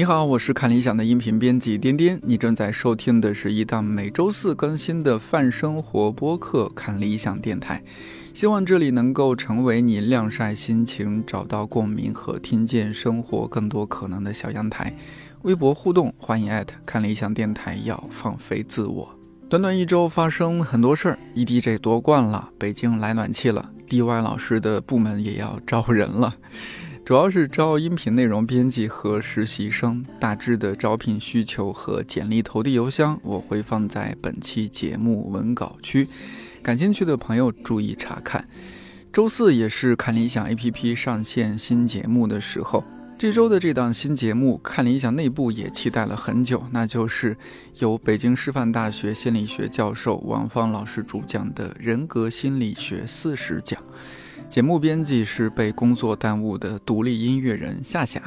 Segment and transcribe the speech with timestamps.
[0.00, 7.82] 你好，我是看理想的音频编辑颠颠，你正在收听的是一档每周四更新的泛生活播客《看理想电台》，
[8.32, 14.96] 希望这里能够成为你晾晒心情、找到共鸣和听见生活更多可能的小阳台。
[15.42, 19.14] 微博互动，欢迎艾特看理想电台，要放飞自我。
[19.50, 26.34] 短短一周发生很多事儿，EDG 夺冠了，北京来暖气了，DY 老师的部门也要招人了。
[27.04, 36.06] 主要是招音频内容编辑和实习生，大致的招聘需求和简历投递邮箱我会放在本期节目文稿区，
[36.62, 38.44] 感兴趣的朋友注意查看。
[39.12, 42.84] 周四也是看理想 APP 上线新节目的时候，
[43.18, 47.36] 这周的这档新节目看理想内部也期待了很久，那就是
[47.80, 53.82] 由北京师范大学心理学教授王芳老师主讲的人格心理学四十讲。
[54.50, 58.20] 节目编辑是被工作耽误的独立音乐人夏夏。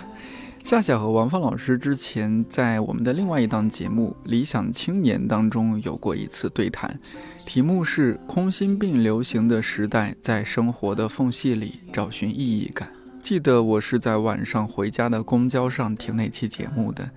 [0.63, 6.97] 夏夏和王芳老师之前在我们的另外一档节目《理想青年》当中有过一次对谈，
[7.45, 12.87] 题目是“空心病流行的时代，在生活的缝隙里找寻意义感”。
[13.21, 17.11] 记得我是在晚上回家的公交上听那期节目的，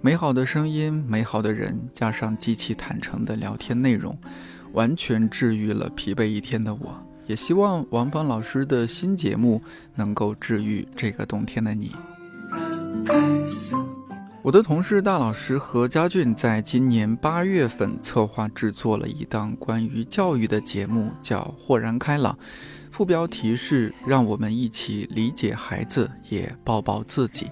[0.00, 4.16] 美好的声音、美好的人，加上极其坦诚的聊天内容，
[4.72, 7.04] 完全治愈了疲惫一天的我。
[7.26, 9.62] 也希望王芳老师的新节目
[9.94, 11.92] 能够治愈这个冬天的你。
[14.42, 22.34] 我的同事大老师何家俊在今年八月份策划制作了一档关于教育的节目，叫《豁然开朗》，
[22.90, 27.50] 副标题是“让我们一起理解孩子，也抱抱自己”。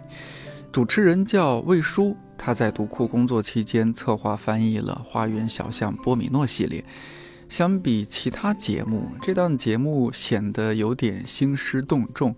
[0.71, 6.85] 主持人叫魏舒，他在读库工作期间策划翻译了《花园小巷波米诺》系列。
[7.53, 12.35] 相比其他节目，这档节目显得有点兴师动众，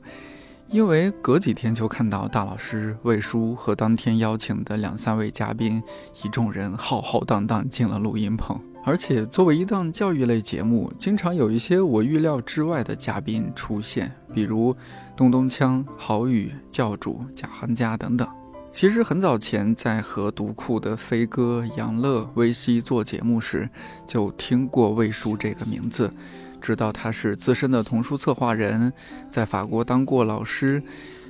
[0.66, 5.80] 因为隔几天就看到大老师魏叔和当天邀请的两三位嘉宾，
[6.24, 8.60] 一众人浩浩荡荡进了录音棚。
[8.84, 14.74] 而且作为一档教育类节目，经常有一些我预料之外的嘉宾出现，比如
[15.16, 18.28] 东东锵、郝宇、教主贾行家等等。
[18.74, 23.70] 其实很早前，在和读库的飞哥、杨乐、威西做节目时，
[24.04, 26.12] 就听过魏叔这个名字，
[26.60, 28.92] 知道他是资深的童书策划人，
[29.30, 30.82] 在法国当过老师。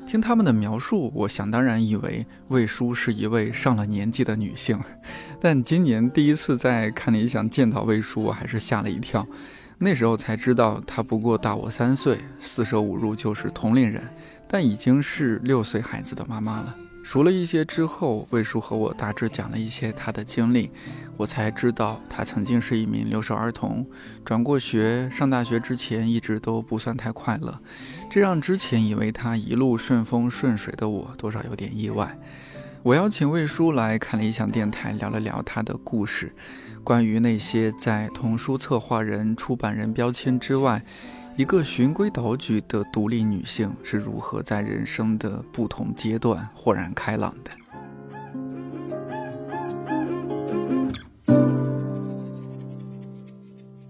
[0.06, 4.80] 听他们的描述，我想当然以为魏叔是一位上了年纪的女性。
[5.38, 9.26] 但今年第一次在看理想见到魏叔，我还是吓了一跳。
[9.76, 14.02] 那时候才知道，他不过大我三岁，四舍五入就是同龄人，
[14.48, 16.74] 但已经是六岁孩子的妈妈了。
[17.04, 20.70] 熟了一些之后，魏叔和我大致讲了一些他的经历，
[21.18, 23.86] 我才知道他曾经是一名留守儿童，
[24.24, 27.60] 转过学，上大学之前一直都不算太快乐，
[28.10, 32.18] 这让之前以为他一路顺风顺水的我多少有点意外。
[32.82, 36.34] 我邀请魏叔来看理想电台聊了聊他的故事，
[36.82, 40.82] 关于那些在童书策划人、出版人标签之外。
[41.36, 47.50] 一个循规蹈矩的独立女性是如何在人生的不同阶段豁然开朗的？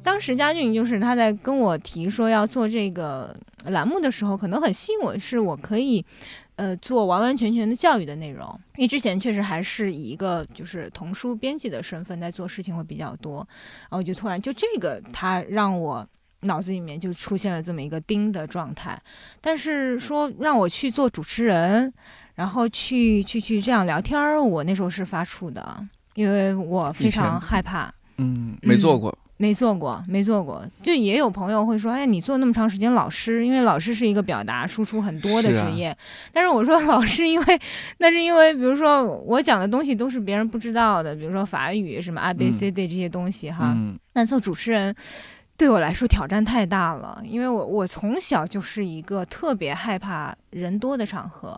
[0.03, 6.03] 当时佳俊就是他在跟我提说要做这个栏目的时候，可能很吸引我，是我可以
[6.56, 13.47] 呃做完完全全的教育的内容，因为之前确实还是以一个就是童书编辑的身份在做事情会比较多，
[13.83, 16.09] 然后就突然就这个他让我。
[16.44, 18.99] 脑子里面就出现了这么一个钉的状态，
[19.41, 21.93] 但是说让我去做主持人，
[22.34, 27.93] 然后去去去这样聊天儿，我那时候是发怵的，因为我非常害怕。
[28.19, 30.65] 嗯，没做过，没做过，没做过。
[30.83, 35.97] 就也有朋友会说，哎，你做那么长时间老师，因为老师是一个表达输出很多的职业。
[36.33, 37.60] 但是我说老师，因为
[37.99, 43.72] 那是因为，比如说我讲的东西都是别人不知道的，比如说法语什么 A B C D 这些东西哈。
[43.74, 44.95] 嗯那做主持人。
[45.56, 51.56] 对我来说挑战太大了，因为我我从小就是一个特别害怕人多的场合。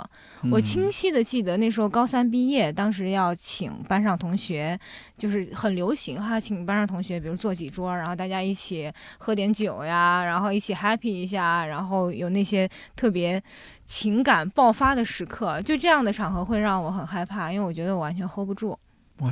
[0.50, 4.78] 我清晰的记得那时候高三毕业，当时要请班上同学，
[5.16, 13.43] 就是很流行哈，请班上同学，比如坐几桌，然后大家一起喝点酒呀，然后一起 happy 一下，然后有那些特别
[13.87, 18.78] 情感爆发的时刻，就这样的场合会让我很害怕，因为我觉得我完全 hold 不住。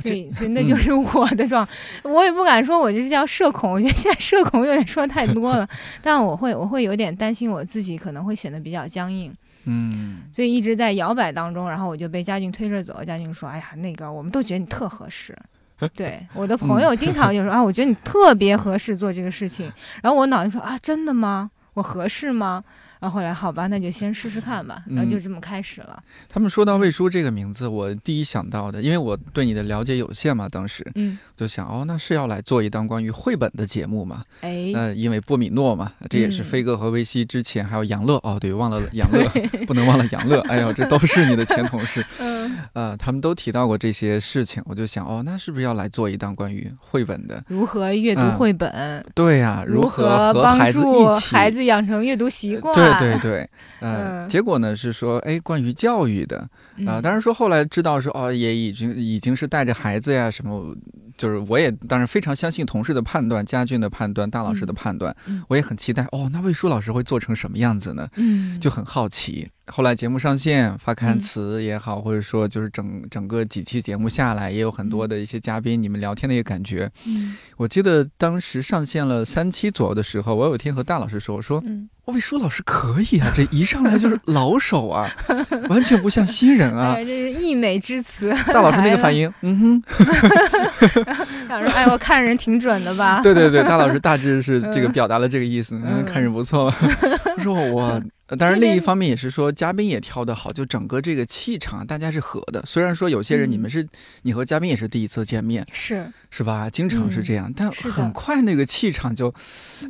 [0.01, 1.67] 所以，所以那就是我的状，
[2.03, 3.71] 我也不敢说，我就是叫社恐。
[3.71, 5.67] 我觉得现在社恐有点说太多了，
[6.01, 9.33] 但我会，我会有点担心我自己可能会显得比较僵硬。
[9.65, 13.03] 嗯，所以一直在摇摆当中，然后我就被嘉俊推着走。
[13.03, 15.35] 嘉俊说：“哎呀，那个我们都觉得你特合适。
[15.95, 19.71] ”对，我的朋友经常就说：“啊，我觉得你特别合适做这个事情。”
[20.01, 21.49] 然后我脑袋说：“啊，真的吗？
[21.73, 22.63] 我合适吗？”
[23.05, 26.01] 然后后来好吧，那就先试试看吧，然后就这么开始了。
[26.27, 34.23] 他们说到魏叔这个名字，我第一想到的，因为我对你的了解有限嘛，当时嗯，就想哦，那是要来做一档关于绘本的节目嘛？
[34.41, 39.23] 哎，呃，因为波米诺嘛，这也是飞哥和维西之前还有杨乐哦，对，忘了杨乐，
[39.67, 40.41] 不能忘了杨乐。
[40.49, 47.43] 哎呦，这都是你的前同事， 嗯，呃，他们都提到过这些事情，我就想哦，那是不是要来做一档关于绘本的？
[47.49, 49.05] 如何阅读绘本？
[49.13, 52.73] 对呀，如何和帮助孩子养成阅读习惯？
[52.73, 53.49] 对对对，
[53.81, 56.37] 呃，结果呢是说，哎，关于教育的
[56.85, 60.75] 啊，当然说后来知道说，哦，也已经已经是带着孩子呀，什么，
[61.17, 65.15] 就是我也当然非常相信同事的判断，家俊的判断，大老师的判断，
[65.47, 68.07] 我也很期待，哦，那魏舒老师会做成什么样子呢？
[68.15, 69.49] 嗯，就很好奇。
[69.67, 76.91] 后来节目上线发刊词也好，或者说就是整整个几期节目下来，也有很多的一些嘉宾，你们聊天的一个感觉。
[77.07, 85.09] 嗯，我记得当时上线了三期左右的时候，我有一天和大老师说，我说，嗯，魏舒老师可以啊， 这一上来就是老手啊，
[85.67, 88.31] 完全不像新人啊，这是溢美之词。
[88.53, 91.03] 大老师那个反应，嗯哼，
[91.49, 93.21] 老师，哎，我看人挺准的吧？
[93.23, 96.71] 对对对，大老师大致是这个表达了这个意思，嗯，看人不错。
[97.37, 98.01] 他说我。
[98.27, 102.63] 呃，当然，另一方面也是说，嘉宾也挑得好，就整个这个气场，大家是合的。
[102.65, 103.87] 虽然说有些人你们是，
[104.23, 106.67] 你和嘉宾也是第一次见面，是是吧？
[106.67, 109.31] 经常是这样，但很快那个气场就，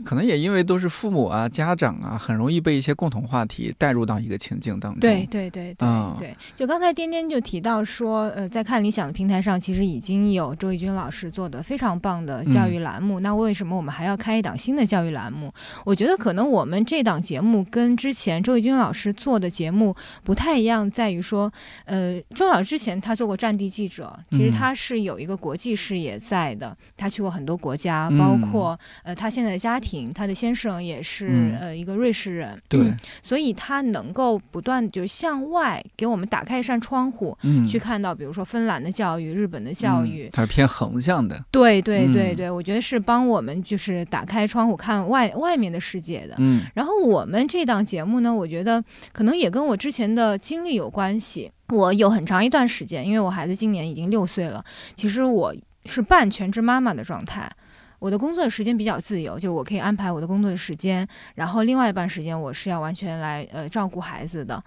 [0.03, 4.99] 可能也因为都是父母啊、家长啊，很容易被一些共同话题带入到一个情境当中。
[4.99, 5.87] 对对对对
[6.19, 13.21] 对，就刚才颠颠就提到说，呃，在看理想的平台上，其实已经有周轶君老师做的非常棒的教育栏目。
[13.21, 15.53] 那为什么我们还要开一档新的教育栏目？
[15.85, 18.24] 我觉得可能我们这档节目跟之前。
[18.25, 21.51] 前周轶君老师做的节目不太一样，在于说，
[21.85, 32.91] 呃，周老师之前他做过战地记者，其实他是有一个国际视野在的，他去过很多国家，包括呃，他现在的家庭，他的先生也是呃一个瑞士人，对，
[33.21, 48.14] 所以他能够不断就是向外给我们打开一扇窗户，嗯，去看到比如说芬兰的教育、日本的教育，它是偏横向的，对对对对，我觉得是帮我们就是打开窗户看外外面的世界的，嗯，然后我们这档节目。
[48.19, 51.51] 呢，我觉得可能也跟我之前的经历有关系。
[51.69, 54.63] 我有很长一段时间，因为我孩子今年已经六岁了，
[54.95, 55.53] 其实我
[55.85, 57.49] 是半全职妈妈的状态。
[57.97, 64.63] 我的工作时间比较自由，就我可以安排我的工作的时间，然后另外一半时间我是要完全来呃照顾孩子的。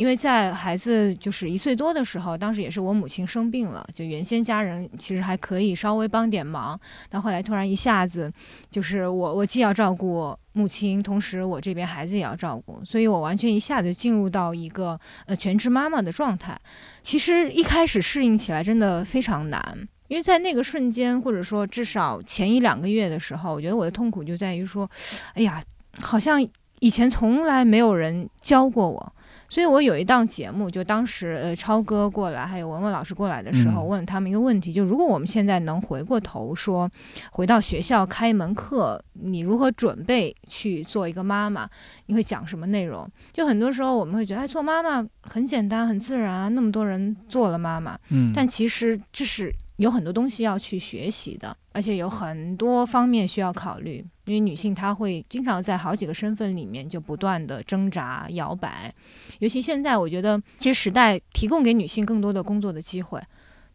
[0.00, 6.80] 因为在孩子就是一岁多的时候，当时也是我母亲生病了，就原先家人其实还可以稍微帮点忙，
[7.10, 8.32] 但后来突然一下子，
[8.70, 16.58] 就是我我既要照顾母亲，同时我这边孩子也要照顾，所以我完全一下子进入到一个呃全职妈妈的状态。
[17.02, 24.90] 其实一开始适应起来真的非常难，因为在那个瞬间，或者说至少前一两个月的时候，我觉得我的痛苦就在于说，
[25.34, 25.62] 哎呀，
[26.00, 26.42] 好像
[26.78, 29.12] 以前从来没有人教过我。
[29.50, 36.88] 所以我有一档节目，就当时呃超哥过来，还有文文老师过来的时候，问他们一个问题：就如果我们现在能回过头说，
[37.32, 41.68] 回到学校开一门课，你如何准备去做一个妈妈？
[42.06, 43.06] 你会讲什么内容？
[43.32, 49.52] 就很多时候我们会觉得，哎，做妈妈很简单，很自然啊，那么多人做了妈妈，嗯，但其实这是。
[49.80, 54.04] 有很多东西要去学习的，而且有很多方面需要考虑。
[54.26, 58.94] 因为女性她会经常在好几个身份里面就不断的挣扎摇摆，
[59.38, 63.18] 尤其现在，我觉得其实时代提供给女性更多的工作的机会。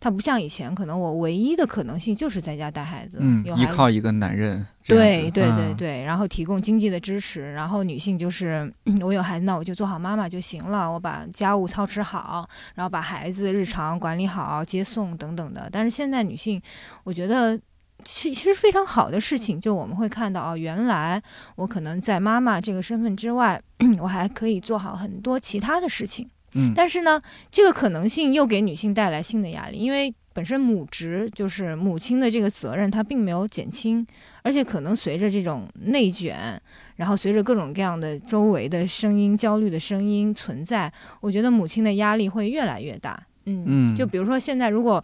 [0.05, 8.71] 它不像以前，可能我唯一的可能性就是在家带孩子，嗯，依靠一个男人，对对对对，然后提供经济的支持，然后女性就是
[9.01, 15.67] 我有孩子，那我就做好妈妈就行了，我把家务操持好，然后把孩子日常管理好，接送等等的。
[15.71, 16.61] 但是现在女性，
[17.03, 17.59] 我觉得
[18.03, 21.19] 其其实非常好的事情，就我们会看到哦，原来
[21.55, 23.59] 我可能在妈妈这个身份之外，
[23.99, 26.29] 我还可以做好很多其他的事情。
[26.55, 27.21] 嗯，但是呢，
[27.51, 34.05] 这个可能性又给女性带来新的压力，因为本身母职就是母亲的这个责任，它并没有减轻，
[34.41, 36.59] 而且可能随着这种内卷，
[36.95, 43.21] 然后随着各种各样的周围的声音、焦虑的声音存在，我觉得母亲的压力会越来越大。
[43.45, 45.03] 嗯嗯，就比如说现在，如果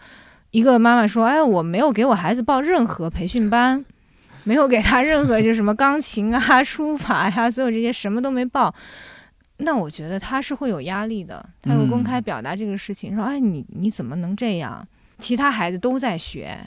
[0.52, 3.86] 一个妈妈说：“哎，我没有给我孩子报任何培训班，
[4.44, 8.74] 没有给他任何就什么钢琴啊、书法呀，所有这些什么都没报。”
[9.64, 14.88] 那我觉得他是会有压力的，他会公开表达这个事情，说：“哎，你你怎么能这样？
[15.20, 16.58] 其他孩子都在学，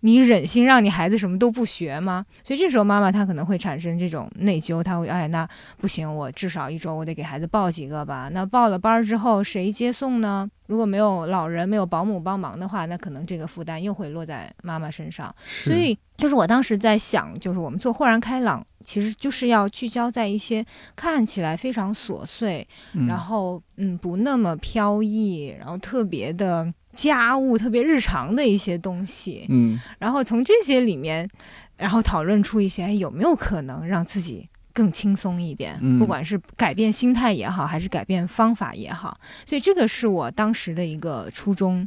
[0.00, 2.24] 你忍心让你孩子什么都不学吗？
[2.42, 8.30] 所以这时候妈妈她可能会产生这种内疚，她会哎那不行，我至少一周我得给孩子报几个吧。
[8.32, 10.48] 那报了班儿之后谁接送呢？
[10.66, 15.34] 如果没有老人没有保姆帮忙的话，那可能这个负担又会落在妈妈身上。
[15.44, 20.64] 所以就是我当时在想，就是我们做豁然开朗，其实就是要聚焦在一些
[20.94, 22.66] 看起来非常琐碎，
[23.08, 26.72] 然后嗯不那么飘逸，然后特别的。
[26.92, 31.28] 家务特别日常的一些东西，嗯，然后从这些里面，
[31.76, 34.48] 然后讨论出一些，哎，有没有可能让自己。
[34.80, 41.86] 更轻松一点，不管是改变心态也好，还是改变方法也好，所以这个是我当时的一个初衷。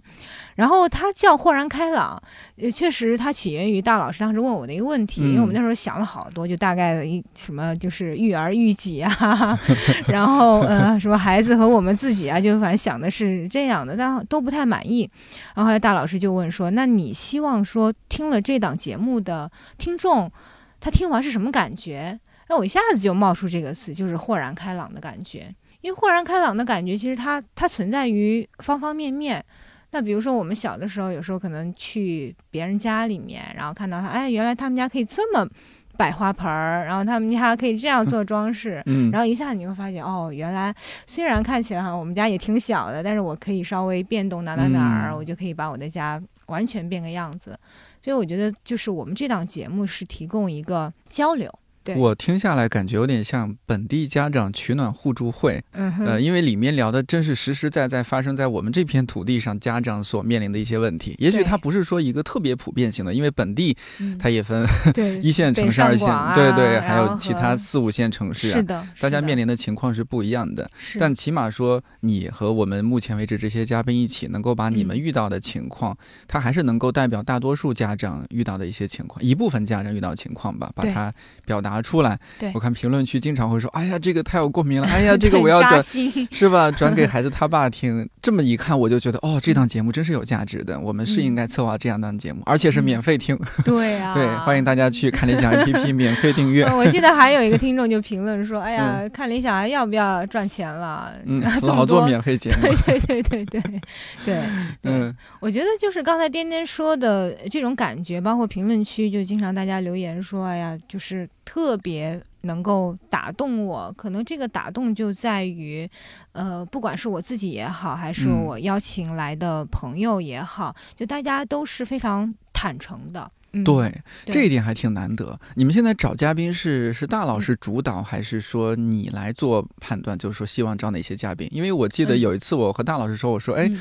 [0.54, 2.22] 然后它叫豁然开朗，
[2.58, 9.60] 也确实它起源于大老师当时问我的一个问题，因为我们那时候想了好多，就大概的一什么就是育儿育己啊，
[10.08, 15.10] 然后呃什么孩子和我们自己啊，就反正想的是这样的，但都不太满意。
[15.56, 20.32] 然后后来大老师就问说：“那你希望说听了这档节目的听众，
[20.80, 22.20] 他听完是什么感觉？”
[22.54, 25.52] 那我一下子就冒出这个词，就是豁然开朗的感觉。
[25.82, 29.44] 因为豁然开朗的感觉，其实它它存在于方方面面。
[29.90, 35.50] 那比如说，我们小的时候，有时候可能去别人家里面，然后看到他，哎，原来他们家可以这么
[35.98, 40.72] 摆花盆儿，然后他们家可以这样做装饰，嗯，然后一下子你会发现，哦，原来
[41.08, 47.58] 虽然看起来哈，我们家也挺小的，但是我可以稍微变动哪哪哪儿，我就可以把我的家完全变个样子。
[48.00, 51.52] 所以我觉得，就是我们这档节目是提供一个交流。
[51.98, 61.16] 我听下来感觉有点像本地家长取暖互助会，呃，因为里面聊的真是实实在在发生在我们这片土地上家长所面临的一些问题。
[61.20, 63.76] 也许它不是说一个特别普遍性的，因为本地
[64.18, 64.66] 它也分
[65.22, 70.70] 一线城市、二线，对对，还有其他四五线城市，是的，大家面临的情况是不一样的。
[70.98, 75.98] 但起码说你和我们目前为止这些嘉宾一起，能够把你们遇到的情况，
[76.28, 81.14] 它还是能够代表大多数家长遇到的一些情况，一部分家长遇到的情况吧，把它
[81.46, 81.73] 表达。
[81.74, 82.18] 拿出来，
[82.54, 84.88] 我看评论区经常会说：“哎呀，这个太有共鸣了！
[84.94, 85.82] 哎呀，这个我要转，
[86.32, 86.70] 是吧？
[86.70, 90.80] 转给孩子他爸听。”这么一看，我就觉得哦，这档节目真是有价值的。
[90.80, 93.38] 我们是应该策划这样档节目，而且是免费听。
[93.66, 96.64] 对啊，对，欢迎大家去看理想 APP 免费订阅。
[96.66, 101.12] 我记得还有一个听众就评论说：“哎呀，看理想还要不要赚钱了？
[101.26, 103.82] 嗯，老做免费节目。”对对对对对
[104.26, 104.44] 对，
[104.84, 115.90] 嗯，我觉得就是刚才颠颠说的这种感觉，包括评论区就经常大家留言说：“哎呀，就是特。”特别能够打动我，可能这个打动就在于，
[116.34, 123.32] 呃，不管是我自己也好，还是我邀请来的朋友也好，就大家都是非常坦诚的。
[123.64, 125.40] 对，这一点还挺难得。
[125.54, 130.18] 你们现在找嘉宾是是大老师主导，还是说你来做判断？
[130.18, 131.48] 就是说希望找哪些嘉宾？
[131.52, 133.72] 因为我记得有一次我和大老师说，我说，哎，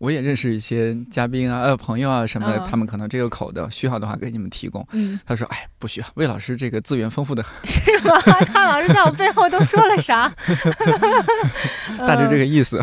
[0.00, 4.84] 我也认识一些嘉宾啊，呃，朋友啊什么的，他们可能这个口的需要的话给你们提供。
[5.24, 7.52] 他说，哎，不需要，魏老师这个资源丰富的很。
[7.70, 8.20] 是吗？
[8.52, 10.28] 大老师在我背后都说了啥？
[11.98, 12.82] 大致这个意思。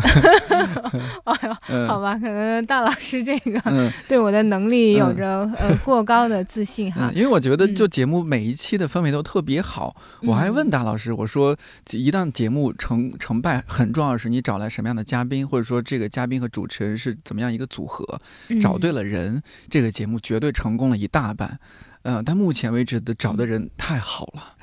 [1.24, 6.37] 哎呦，好吧，可能大老师这个对我的能力有着呃过高的。
[6.44, 9.96] 自信哈，因为我觉得就节目每一期的氛围都特别好。
[10.22, 11.56] 我还问大老师，我说
[11.90, 18.20] 一档节目成成败很重要的是你找来什么样的嘉宾，或者说这个嘉宾和主持人是怎么样一个组合，
[18.60, 21.58] 找对了人，这个节目绝对成功了一大半。
[22.02, 24.56] 嗯，但目前为止的找的人太好了。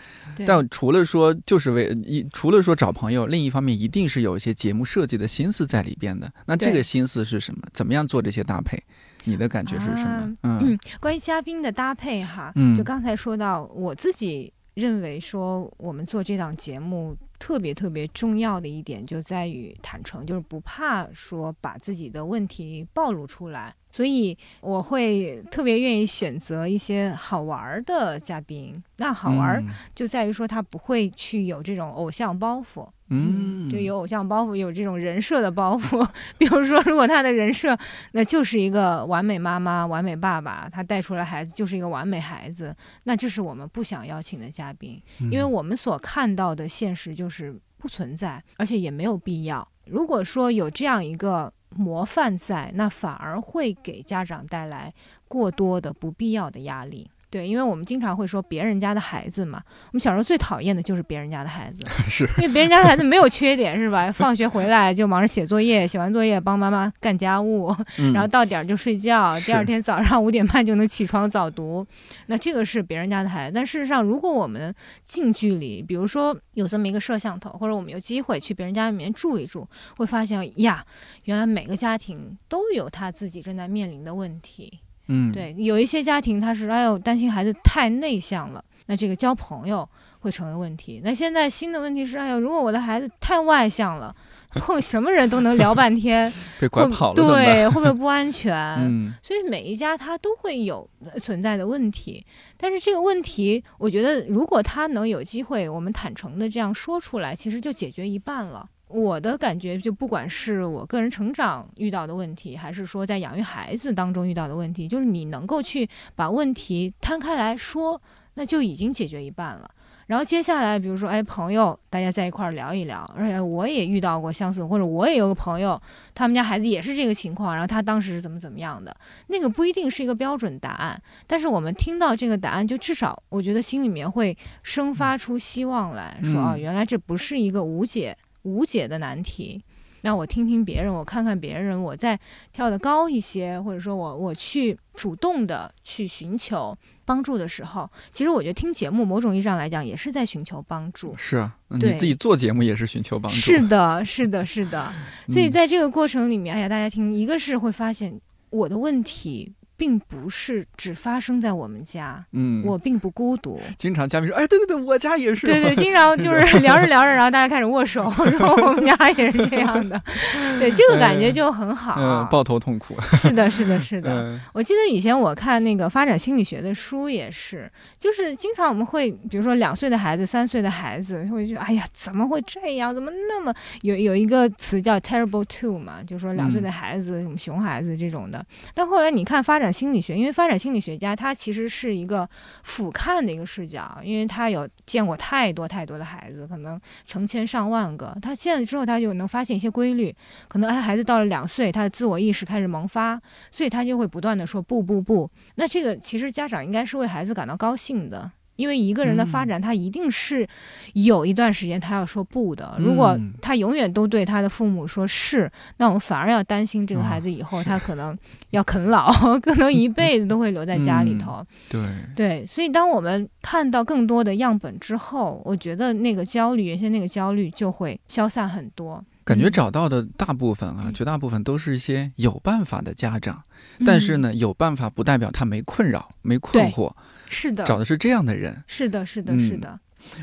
[0.48, 6.32] 但除了说就是为一，除了说找朋友，另一方面一定是有一些节目设计的心思在里边的。
[6.48, 7.62] 那这个心思是什么？
[7.72, 8.82] 怎么样做这些搭配？
[9.26, 10.38] 你的感觉是什么？
[10.44, 28.76] 嗯，关于嘉宾的搭配哈，就刚才说到，我自己认为说，我们做这档节目特别特别重要的一点就在于坦诚，就是不怕说把自己的问题暴露出来，所以我会特别愿意选择一些好玩的嘉宾。
[28.98, 32.86] 那好玩就在于说他不会去有这种偶像包袱。
[33.08, 36.06] 嗯，就有偶像包袱，有这种人设的包袱。
[36.38, 37.78] 比如说，如果他的人设
[38.12, 49.66] 那就是一个完美妈妈、完美爸爸，他带出来孩子就是一个完美孩子，那这是我们不想邀请的嘉宾，因为我们所看到的现实就是不存在，而且也没有必要。
[49.86, 54.94] 如果说有这样一个模范赛，那反而会给家长带来
[55.28, 57.12] 过多的不必要的压力。
[57.30, 64.10] 对，因为我们经常会说别人家的孩子嘛，我们小时候最讨厌的就是别人家的孩子， 是因为别人家的孩子没有缺点，是吧？
[64.14, 67.76] 放学回来就忙着写作业，写完作业帮妈妈干家务，
[68.14, 71.86] 然后到点儿就睡觉，第二天早上五点半就能起床早读，
[72.28, 73.56] 那这个是别人家的孩子。
[73.56, 79.68] 但事实上，如果我们近距离，比如说有这么一个摄像头，或者我们有机会去别人家里面住一住，
[79.98, 80.86] 会发现呀，
[81.26, 84.80] 原来每个家庭都有他自己正在面临的问题。
[85.08, 89.88] 嗯，对，有一些家庭他是哎呦担心孩子太内向了，那这个交朋友
[90.20, 91.02] 会成为问题。
[91.04, 94.16] 那现在新的问题是，哎呦，如果我的孩子太外向了，
[94.56, 98.56] 碰什么人都能聊半天， 被拐跑了，对， 会不会不安全？
[98.80, 102.26] 嗯， 所以每一家他都会有存在的问题。
[102.58, 108.68] 但是这个问题，我觉得如果他能有机会，我们坦诚的这样说出来，其实就解决一半了。
[108.88, 118.02] 我的感觉，就不管是我个人成长遇到的问题，还是说在养育孩子当中遇到的问题，就是你能够去把问题摊开来说，
[118.36, 119.70] 那就已经解决一半了。
[120.08, 125.82] 然后接下来，比如说，哎，朋友，大家在一块儿聊一聊，而且我也遇到过相似，或者我也有个朋友，
[126.14, 128.96] 他们家孩子也是这个情况，然后他当时是怎么怎么样的，
[129.30, 138.16] 那个不一定是一个标准答案，但是我们听到这个答案，就至少我觉得心里面会生发出希望来说，啊，原来这不是一个无解。
[138.46, 139.62] 无解的难题，
[140.02, 142.18] 那我听听别人，我看看别人，我再
[142.54, 151.16] 跳得高一些，或者说我我去主动的去寻求帮助的时候，其实我觉得听节目某种意义上来讲也是在寻求帮助。
[151.18, 153.36] 是啊，你自己做节目也是寻求帮助。
[153.42, 154.94] 是的，是的，是的。
[155.28, 158.22] 所以在这个过程里面，哎呀，大家听，一个是会发现
[158.52, 159.52] 我的问题。
[159.78, 163.62] 并不是只发生在我们家，嗯，我并不孤独。
[163.78, 170.02] 经常嘉宾说：“哎，对对对，我家也是。”对对，经常就是 聊着聊着，然后大家开始握手， 说我们家也是这样的。
[170.60, 171.96] 对，这个感觉就很好。
[172.00, 172.96] 嗯，抱头痛哭。
[173.18, 174.40] 是的，是的，是的。
[174.54, 182.96] 我记得以前我看那个发展心理学的书也是，就是经常我们会，比如说两岁的孩子、三岁的孩子，会觉得：“哎呀，怎么会这样？
[182.96, 185.96] 怎么那么有有一个词叫 terrible two 嘛？
[186.08, 189.65] 就是说两岁的孩子，什么熊孩子这种的。”但后来你看发展。
[189.66, 192.30] 发展心理学，因为发展心理学家他其实是一个
[192.62, 198.16] 俯瞰的一个视角，因为他有见过太多太多的孩子，可能成千上万个。
[198.22, 200.16] 他见了之后，他就能发现一些规律。
[200.48, 203.20] 可能哎，孩子到了两岁，他的自我意识开始萌发，
[203.50, 205.28] 所以他就会不断的说不不不。
[205.56, 208.30] 那这个其实家长应该是为孩子感到高兴的。
[208.56, 210.48] 因为一个人的发展，他一定是
[210.94, 212.76] 有一段时间他要说不的。
[212.80, 218.18] 如果他永远都对他的父母说是，那我们反而要担心这个孩子以后他可能
[218.52, 221.46] 要啃老，可能一辈子都会留在家里头。
[221.70, 221.82] 对
[222.16, 229.04] 对，所以当我们看到更多的样本之后，我觉得那个焦虑，原先那个焦虑就会消散很多。
[229.24, 233.44] 感觉找到的大部分啊，绝大部分都是一些有办法的家长，
[233.84, 236.94] 但是呢，有办法不代表他没困扰、没困惑。
[237.36, 238.64] 是的，找的是这样的人。
[238.66, 239.78] 是的，是的，是的。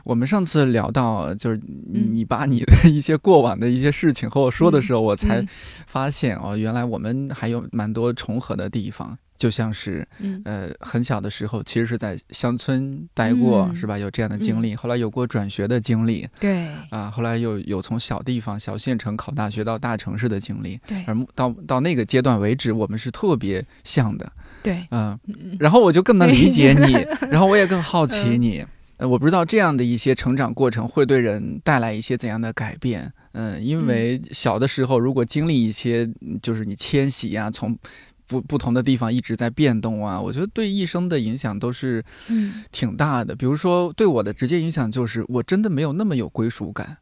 [0.04, 1.60] 我们上次聊到，就是
[1.92, 5.44] 你把你的一些过往的一些事情和我说的时候，我才
[5.86, 9.18] 发现哦，原来我们还有蛮多重合的地方。
[9.36, 10.06] 就像是，
[10.44, 13.98] 呃，很小的时候，其实是在乡村待过，是吧？
[13.98, 24.30] 有这样的经历，后来有过转学的经历，对，啊，后来又有从小地方、小县城考大学到大城市的经历，对，而到到那个阶段为止，我们是特别像的，
[24.62, 25.18] 对，嗯，
[25.58, 26.92] 然后我就更能理解你，
[27.30, 28.64] 然后我也更好奇你，
[28.96, 36.08] 呃，我不知道这样的一些成长过程会对人带来一些怎样的改变，嗯，因为小的时候如果经历一些，
[36.40, 37.78] 就是你迁徙呀，从。
[38.24, 42.02] 不不同的地方一直在变动啊，我觉得对一生的影响都是
[42.70, 43.36] 挺大的。
[43.36, 46.96] 比如说对我的直接影响就是，我真的没有那么有归属感，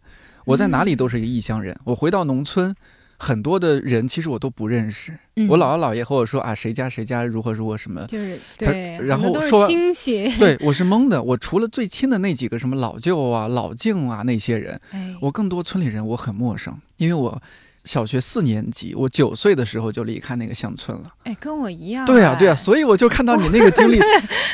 [0.45, 1.79] 我在哪里都是一个异乡人。
[1.85, 2.75] 我回到农村，
[3.23, 5.13] 很多的人其实我都不认识。
[5.49, 11.23] 我姥姥姥爷和我说啊，谁家谁家如何如何什么，就是对，然后说亲戚， 对我是懵的。
[11.23, 14.81] 我除了最亲的那几个什么老舅啊、老舅啊那些人，
[15.21, 17.43] 我更多村里人我很陌生，因为我。
[17.85, 21.13] 小学四年级，我九岁的时候就离开那个乡村了。
[21.25, 22.05] 哎，跟我一样。
[22.07, 23.99] 对啊，对啊，所以我就看到你那个经历，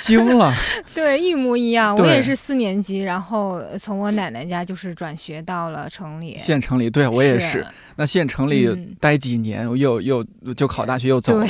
[0.01, 0.53] 惊了。
[0.95, 1.97] 对，一模一样。
[1.97, 6.39] 我也是四年级，然后从我奶奶家就是转学到了城里。
[6.39, 7.67] 县城里，对我也是。
[7.99, 11.47] 那县城里待几年，又又就考大学又走了。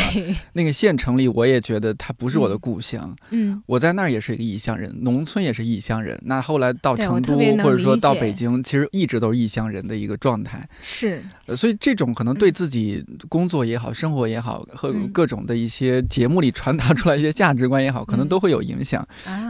[0.53, 3.15] 那个县城里，我也觉得它不是我的故乡。
[3.31, 6.19] 嗯，我在那儿也是一个异乡人，农村也是异乡人。
[6.25, 10.67] 那后来到成都或者说到北京，其实一直都是异乡人的一个状态。
[10.81, 11.23] 是。
[11.57, 19.07] 所以这种可能对自己工作也好、生活也好，和各种的一些节目里传达出来一些价值观也好，可能都会有影响。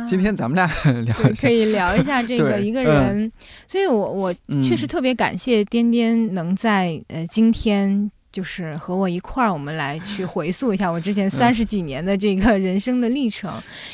[0.06, 0.66] 今天咱们俩
[1.04, 3.30] 聊一下，可以聊一下 这个一个人。
[3.66, 13.50] 所以我我确实特别感谢颠颠能在呃今天就是和我一块儿，我们来去 回溯一下我之前三十几年的这个人生的历程。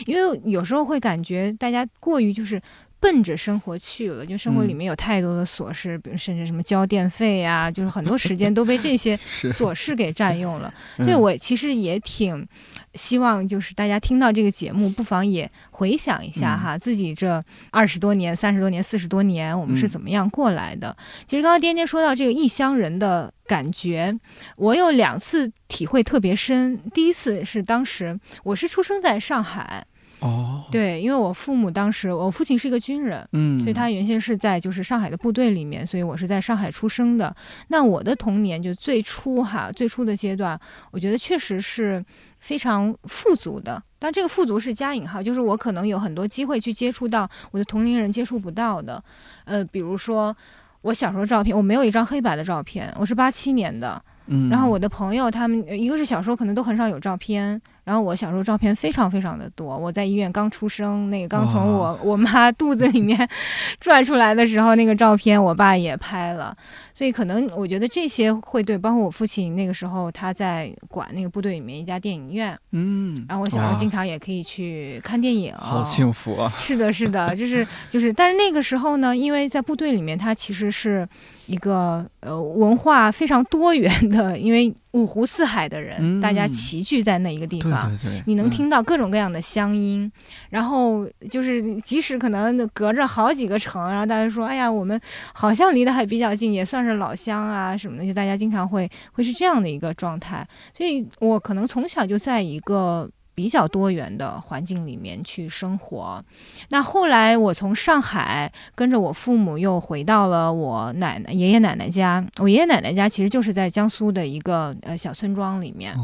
[0.07, 2.61] 因为有时候会感觉大家过于就是。
[3.03, 9.17] 奔着生活去了，就生活里面有太多的琐事，比如甚至什么交电费呀， 就是很多时间都被这些
[9.51, 10.73] 琐事给占用了。
[10.99, 12.47] 所以我其实也挺
[12.95, 20.97] 希望，就是大家听到这个节目，不妨也回想一下哈，自己这二十多年、三十多年、四十多年，我们是怎么样过来的。
[21.27, 24.17] 其实刚刚颠颠说到这个异乡人的感觉，
[24.55, 26.79] 我有两次体会特别深。
[26.95, 29.85] 第一次是当时我是出生在上海。
[30.23, 37.35] 哦，对，因为我父母当时，我父亲是一个军人，嗯，所以他原先是在就是上海的部队里面，所以我是在上海出生的。
[37.69, 40.59] 那我的童年就最初哈，最初的阶段，
[40.93, 42.05] 我觉得确实是
[42.39, 43.83] 非常富足的。
[43.99, 49.03] 但这个富足是加引号，就是我可能有很多机会去接触到我的同龄人接触不到的，
[49.45, 50.37] 呃，比如说
[50.83, 57.61] 我小时候照片，我没有一张黑白的照片，我是八七年的，嗯，然后我的朋友他们一个是小时候可能都很少有照片。
[57.85, 63.29] 然后我小时候照片非常非常的多，我在医院刚出生，那个刚从我我妈肚子里面
[63.81, 66.57] 拽出来的时候，那个照片我爸也拍了，
[66.95, 76.53] 所以可能我觉得这些会对，包括我父亲那个时候他在管那个部队里面一家电影院，嗯，然后我小时候经常也可以去看电影，好幸福啊！
[76.57, 81.09] 是的，是的，就是就是，但是那个时候呢，因为在部队里面，它其实是
[81.47, 84.73] 一个呃文化非常多元的，因为。
[84.93, 87.91] 五湖四海的人，大家齐聚在那一个地方，
[88.27, 90.11] 你能听到各种各样的乡音。
[90.51, 95.01] 然后就是，即使可能隔着好几个城，然后大家说：“哎呀，我们
[95.33, 100.47] 好像离得还比较近，也算是老乡啊什么的。”就大家经常会会是这样的一个状态。
[100.77, 103.11] 所以我可能从小就在一个。
[103.35, 106.23] 比较多元的环境里面去生活，
[106.71, 112.25] 那后来我从上海跟着我父母又回到了我奶奶、爷爷奶奶家。
[112.39, 115.97] 我爷爷奶奶家其实就是在江苏的一个呃小村庄里面。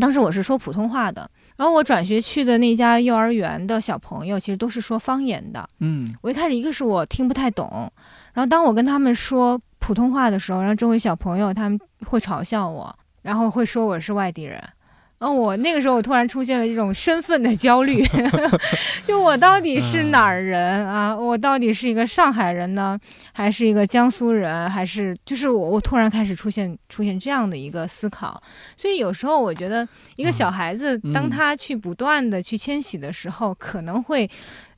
[0.00, 5.68] 当时我是说普通话的，然后我转学去的那家幼儿园的小朋友其实都是说方言的。
[5.80, 7.90] 嗯，我一开始一个是我听不太懂，
[8.32, 14.62] 然后当我跟他们说普通话的时候，然后周围小朋友他们会嘲笑我，然后会说我是外地人。
[15.20, 18.02] 嗯，我那个时候我突然出现了这种身份的焦虑，
[19.04, 21.14] 就我到底是哪儿人啊？
[21.14, 22.98] 我到底是一个上海人呢，
[23.32, 24.68] 还是一个江苏人？
[24.70, 28.42] 还是就是我我突然开始出现出现这样的一个思考。
[28.78, 34.28] 所以有时候我觉得一个小孩子，当他去不断的去迁徙的时候，可能会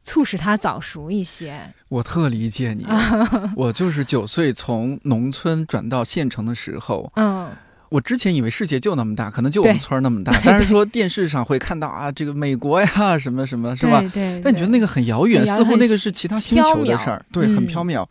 [0.03, 1.55] 促使他早熟一些。
[1.89, 2.85] 我特理解你，
[3.55, 7.49] 我就是九岁从农村转到县城的时候，嗯。
[7.93, 10.33] 我之前以为世界就那么大，可能就我们村儿那么大。
[10.43, 14.03] 但是说电视上会看到啊，这个美国呀，什么什么，是吧？
[14.15, 14.41] 对。
[14.41, 18.07] 但你觉得那个很遥远，似乎那个是其他星球的事儿，对，很缥缈。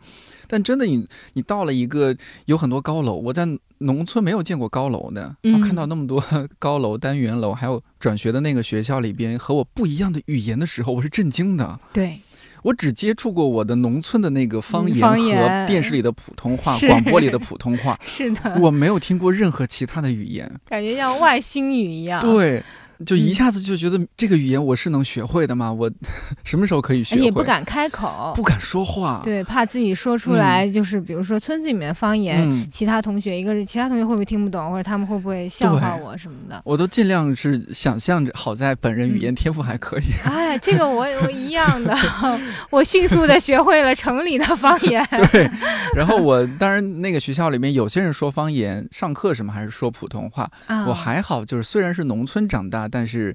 [0.46, 2.14] 但真的，你你到了一个
[2.44, 3.46] 有很多高楼，我在
[3.78, 6.22] 农村没有见过高楼的，我看到那么多
[6.58, 11.80] 高楼、单元楼，还有转学的那个学校里边和我不一样的语言的时候，我是震惊的。
[11.92, 12.20] 对。
[12.62, 22.20] 我只接触过我的农村的那个方言和电视里的普通话、广播里的普通话， 是的，我没有听过任何其他的语言，感觉像外星语一样。
[22.20, 22.62] 对。
[23.04, 25.72] 就一下子就觉得这个语言我是能学会的吗？
[25.72, 25.90] 我
[26.44, 27.22] 什么时候可以学会？
[27.22, 29.20] 也不敢开口，不敢说话。
[29.24, 36.60] 对，怕自己说出来，就是比如说村子里面的方言，其他同学，一个是其他同学会不会听不懂，或者他们会不会笑话我什么的？
[36.64, 40.02] 我都尽量是想象着，好在本人语言天赋还可以。
[40.24, 41.96] 哎，这个我我一样的，
[42.70, 45.02] 我迅速的学会了城里的方言。
[45.32, 45.50] 对，
[45.94, 50.50] 然后我当然那个学校里面有些人说方言，上课什么还是说普通话，
[50.86, 52.82] 我还好，就是虽然是农村长大。
[52.92, 53.34] 但是，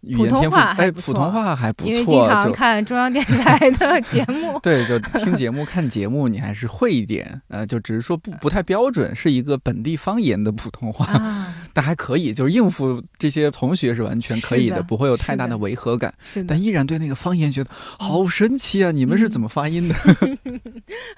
[0.00, 4.58] 语言天赋哎，普通话还不错，因为经常看中央电视台的 节目。
[4.62, 7.40] 对，就听节目、看节目，你还是会一点。
[7.48, 11.06] 呃，就只是说不不太标准，是一个本地方言的普通话，
[11.76, 16.12] 但还可以，就是应付这些同学是完全可以的，不会有太大的违和感。
[16.24, 18.90] 是但依然对那个方言觉得好神奇啊！
[18.90, 19.94] 你们是怎么发音的？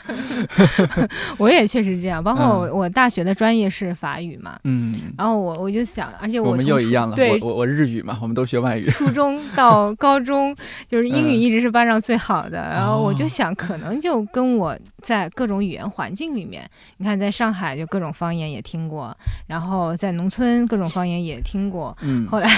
[1.38, 7.78] 我也确实这样，包括我，我大学的专业是法语嘛，嗯，然后我我就想，而且我们又一样了，对，我我日。
[7.78, 8.84] 日语嘛，我们都学外语。
[8.86, 10.52] 初中 到高中，
[10.88, 12.58] 就是英语一直是班上最好的。
[12.58, 19.16] 然后我就想，可能就跟我在各种语言环境里面，你看，在上海就各种方言也听过，
[19.46, 21.96] 然后在农村各种方言也听过。
[22.02, 22.26] 嗯。
[22.28, 22.48] 后来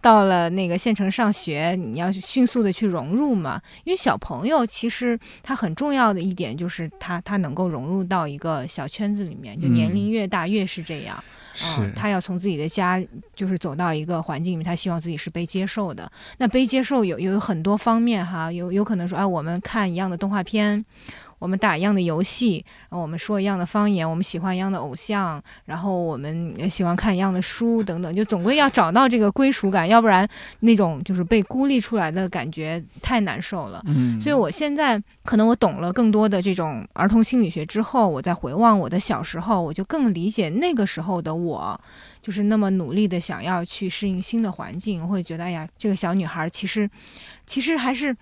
[0.00, 11.22] 到了那个县城上学，你要迅速的去融入嘛，因为小朋友其实他很重要的一点就是他他能够融入到一个小圈子里面，就年龄越大越是这样。
[11.52, 13.02] 是，他要从自己的家，
[13.34, 16.10] 就是走到一个环境里面，他希望自己是被接受的。
[16.38, 20.82] 那被接受有有很多方面哈，有有可能说，哎，我们看一样的动画片，
[21.40, 30.28] 我们打一样的游戏，然后我们说一样的方言，我们喜欢一样的偶像，然后我们喜欢看一样的书等等，就总归要找到这个归属感，要不然
[30.60, 33.82] 那种就是被孤立出来的感觉太难受了。
[33.86, 41.80] 嗯，所以我现在可能我懂了更多的这种儿童心理学之后，我再回望我的小时候，我就更理解那个时候的我，
[42.20, 46.90] 就是那么努力的想要去适应新的环境，我会觉得哎呀，这个小女孩其实
[47.46, 48.14] 其实还是。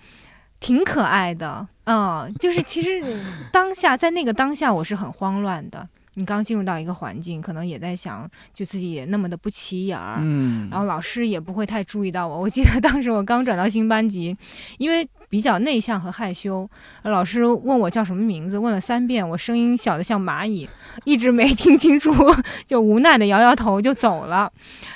[0.61, 3.03] 挺可爱的，嗯，就是其实
[3.53, 5.89] 当下在那个当下我是很慌乱的。
[6.15, 12.41] 你刚进入到一个环境，可能也在想，就自己也那么的不起眼儿，嗯，然后老师也不会太注意到我。
[12.41, 14.37] 我记得当时我刚转到新班级，
[14.79, 16.69] 因为比较内向和害羞，
[17.05, 20.69] 老师问我叫什么名字，问了三遍，我声音小的像蚂蚁，
[21.05, 22.13] 一直没听清楚，
[22.67, 24.53] 就无奈的摇摇头就走了。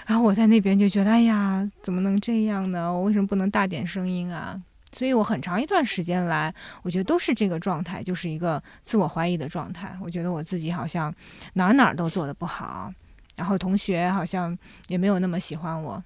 [0.06, 2.92] 然后我在那边就觉得，哎呀，怎么能这样呢？
[2.92, 4.60] 我为什么不能大点声音啊？
[4.92, 9.96] 所以我很长一段时间来，我觉得都是这个状态，就是一个自我怀疑的状态。
[10.02, 11.12] 我觉得我自己好像
[11.54, 12.92] 哪哪都做得不好，
[13.36, 14.56] 然后同学好像
[14.88, 16.02] 也没有那么喜欢我，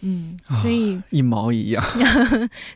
[0.00, 1.84] 嗯，所以一毛一样，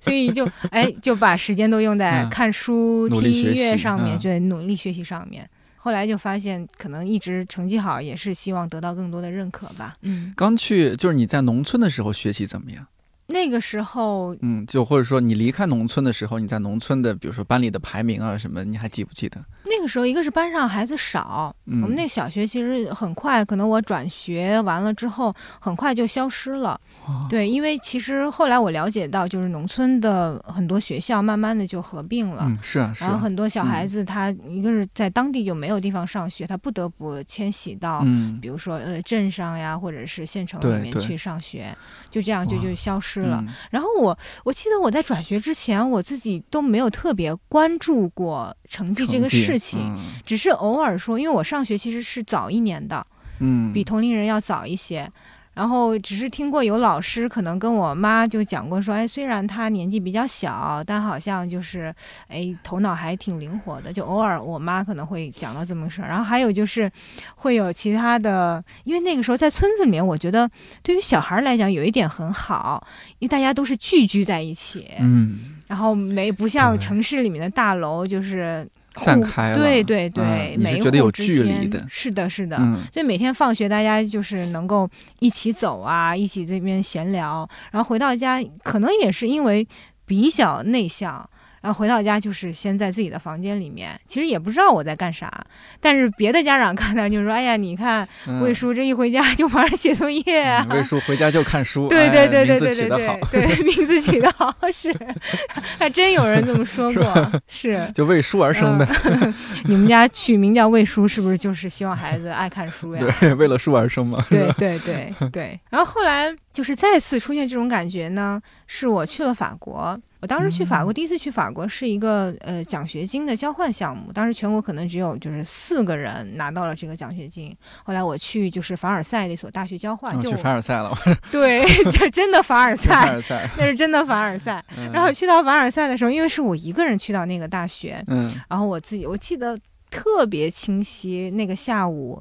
[0.00, 5.48] 所以就哎就把时间都用在看书、听音乐上面，就在努力学习上面。
[5.80, 9.96] 后来就发现，可能一直成绩好也是希望得到更多的认可吧。
[10.02, 12.86] 嗯，刚去就是你在农村的时候学习怎么样？
[13.30, 19.44] 那个时候，嗯，就或者说你离开农村的时候，你在农村的，比如说班里的排名啊什么，你还记不记得？
[19.66, 26.80] 那个时候，一个是班上孩子少，我们那小学其实很快，可能我转学完了之后，很快就消失了。
[27.28, 32.44] 对，因为其实后来我了解到，就是农村的很多学校慢慢的就合并了。
[32.46, 38.02] 嗯，是啊，然后很多小孩子他一个是在当地就没有地方上学，他不得不迁徙到，
[38.40, 41.76] 比如说呃镇上呀，或者是县城里面去上学，
[42.08, 43.44] 就这样就就消失了。
[43.70, 53.06] 然后我我记得我在转学之前，我自己都没有特别关注过成绩这个事情，只是偶尔说，因为我上学其实是早一年的，
[53.40, 55.10] 嗯，比同龄人要早一些。
[55.58, 61.92] 然后只是听过有老师可能跟我妈就讲过说，哎，虽然他年纪比较小，但好像就是，
[62.28, 63.92] 哎，头脑还挺灵活的。
[63.92, 66.06] 就偶尔我妈可能会讲到这么个事儿。
[66.06, 66.88] 然后还有就是，
[67.34, 70.48] 会有其他的，因为那个时候在村子里面，我觉得
[70.80, 72.86] 对于小孩来讲有一点很好，
[73.18, 78.64] 因为大家都是聚居在一起，嗯，然后没不像城市里面的大楼就是。
[78.96, 82.56] 散开了，对对对，每觉得有距离的，是的，是的，
[82.92, 84.88] 所以每天放学大家就是能够
[85.20, 89.66] 一起走啊，一起这边闲聊，然后回到家，可能也是因为
[90.04, 91.28] 比较内向。
[91.60, 95.32] 然后回到家就是先在自己的房间里面，其实也不知道我在干啥，
[95.80, 98.06] 但是别的家长看到就说：“哎呀，你看
[98.40, 104.94] 魏叔这一回家就忙着写作业啊。”魏叔回家就看书，对对对对对对对，对名字起的好是，
[105.78, 108.86] 还真有人这么说过，是就为书而生的。
[109.64, 113.04] 你们家取名叫魏叔，是不是就是希望孩子爱看书呀？
[113.20, 114.24] 对，为了书而生嘛。
[114.30, 115.60] 对对对 对。
[115.70, 119.98] 然后后来就是再次出现这种感觉呢，是我去了法国。
[120.20, 124.12] 我当时去法国，第一次去法国是一个呃奖学金的交换项目。
[124.12, 127.56] 当时全国可能只有就是四个人拿到了这个奖学金。
[127.84, 130.92] 后来我去就是凡尔赛那所大学交换，就去凡尔赛了。
[131.30, 134.64] 对， 就真的凡尔赛，凡尔赛，那是真的凡尔赛。
[134.92, 142.20] 然后去到凡尔赛的时候，因为是我一个人去到那个大学，嗯，然后我自己我记得特别清晰，那个下午。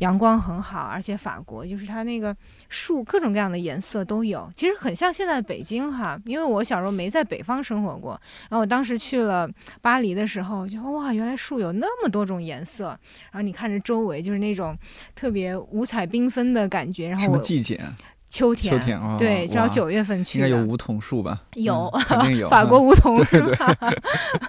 [0.00, 2.36] 阳光很好，而且法国就是它那个
[2.68, 6.18] 树各种各样的颜色都有，其实很像现在的北京哈。
[6.24, 9.48] 因为我小时候没在北方生活过，然后我当时去了
[9.80, 12.88] 巴黎的时候，就哇，原来树有那么多种颜色。
[13.30, 14.76] 然后你看着周围就是那种
[15.14, 17.08] 特别五彩缤纷的感觉。
[17.08, 17.80] 然后什么季节？
[18.28, 18.76] 秋天。
[18.76, 19.16] 秋天啊。
[19.16, 20.38] 对，只要九月份去。
[20.38, 21.42] 应该有梧桐树吧？
[21.54, 22.48] 有，肯定有。
[22.50, 23.76] 法国梧桐是吧？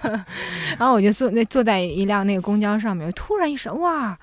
[0.76, 4.18] 然后我就坐那坐在一辆那个公交上面，突然一声，哇！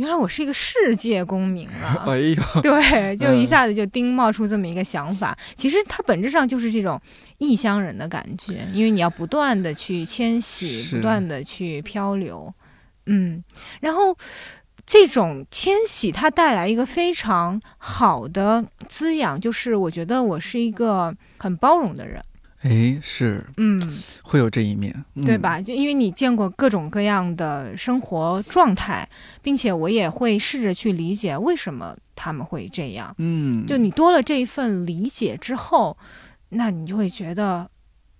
[0.00, 5.36] 原来我是一个世界公民了， 哎呦，对，就一下子就叮冒出这么一个想法。
[5.54, 6.98] 其实它本质上就是这种
[7.36, 12.50] 异乡人的感觉，因为你要不断的去迁徙，不断的去漂流，
[13.04, 13.44] 嗯，
[13.82, 14.16] 然后
[14.86, 22.24] 这种迁徙它带来一个非常好的滋养，就是我觉得我是一个很包容的人。
[22.62, 23.80] 哎，是，嗯，
[24.22, 25.60] 会有这一面，对吧？
[25.60, 29.08] 就因为你见过各种各样的生活状态，
[29.40, 33.14] 并且我也会试着去理解为什么他们会这样。
[33.18, 35.96] 嗯，就你多了这一份理解之后，
[36.50, 37.70] 那你就会觉得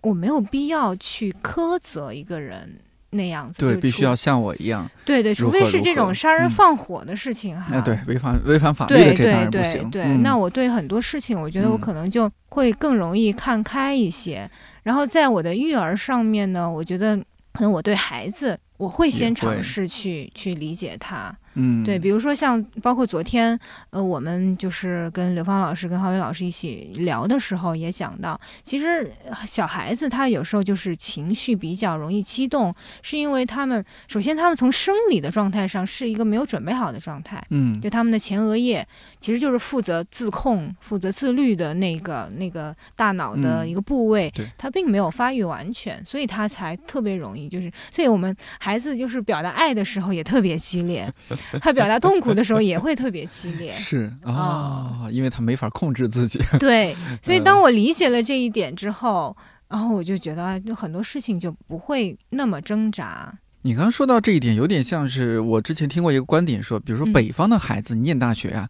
[0.00, 2.80] 我没有必要去苛责一个人。
[3.10, 4.88] 那样子对，必须要像我一样。
[5.04, 7.80] 对对，除非是这种杀人放火的事情哈。
[7.80, 9.90] 对，违反违反法律的这当然不行。
[9.90, 14.48] 对，那我对很多事情，我觉得我可能就会更容易看开一些。
[14.82, 17.16] 然后在我的育儿上面呢，我觉得
[17.52, 21.36] 可能我对孩子，我会先尝试去去理解他。
[21.54, 23.58] 嗯，对，比如说像包括昨天，
[23.90, 29.12] 呃，我们就是跟刘芳老师、跟浩伟老师一起聊的时候，也讲到，其实
[29.44, 38.86] 小孩子他有时候就是情绪比较容易激动，是因为他们首先他们从生理的状态上是一个没有准备好的状态，嗯，就他们的前额叶
[39.18, 51.12] 其实就是负责自控、负责自律的那个那个大脑的一个部位，对，他并没有发育完全，所以他才特别容易，就是所以我们孩子就是表达爱的时候也特别激烈。
[51.60, 56.38] 他表达痛苦的时候也会特别激烈，是啊，因为他没法控制自己。
[56.58, 59.36] 对， 所以当我理解了这一点之后，
[59.68, 63.32] 然后我就觉得就很多事情就不会那么挣扎。
[63.62, 68.68] 你刚刚说到这一点，有点像是我之前听过一个观点说，比如说北方的孩子念大学啊，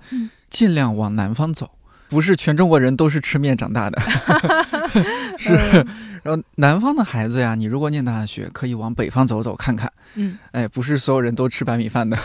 [0.51, 1.71] 尽量往南方走，
[2.11, 4.03] 不是全中国人都是吃面长大的，
[5.39, 5.87] 是。
[6.23, 9.91] 然后南方的孩子呀，你如果念大学，可以往北方走走看看。
[10.17, 12.19] 嗯，哎，不是所有人都吃白米饭的。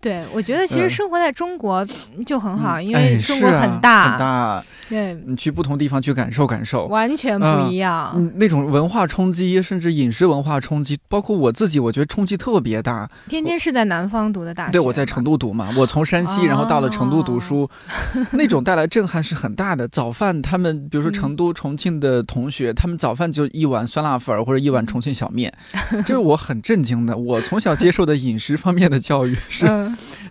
[0.00, 1.86] 对，我觉得其实生活在中国
[2.24, 4.64] 就很好，因为中国很大很大。
[4.88, 8.12] 对，你去不同地方去感受感受，完全不一样。
[8.14, 13.10] 嗯那种文化冲击，甚至饮食文化冲击，包括我自己，我觉得冲击特别大。
[13.28, 15.68] 天天是在南方读的大学，对，我在成都读嘛。
[15.76, 17.68] 我从山西，然后到了成都读书，
[18.32, 19.88] 那种带来震撼是很大的。
[19.88, 25.52] 早饭，他们比如说成都、重庆的同学，他们早饭就一碗酸辣粉或者一碗重庆小面，
[26.06, 27.16] 这是我很震惊的。
[27.16, 29.65] 我从小接受的饮食方面的教育是，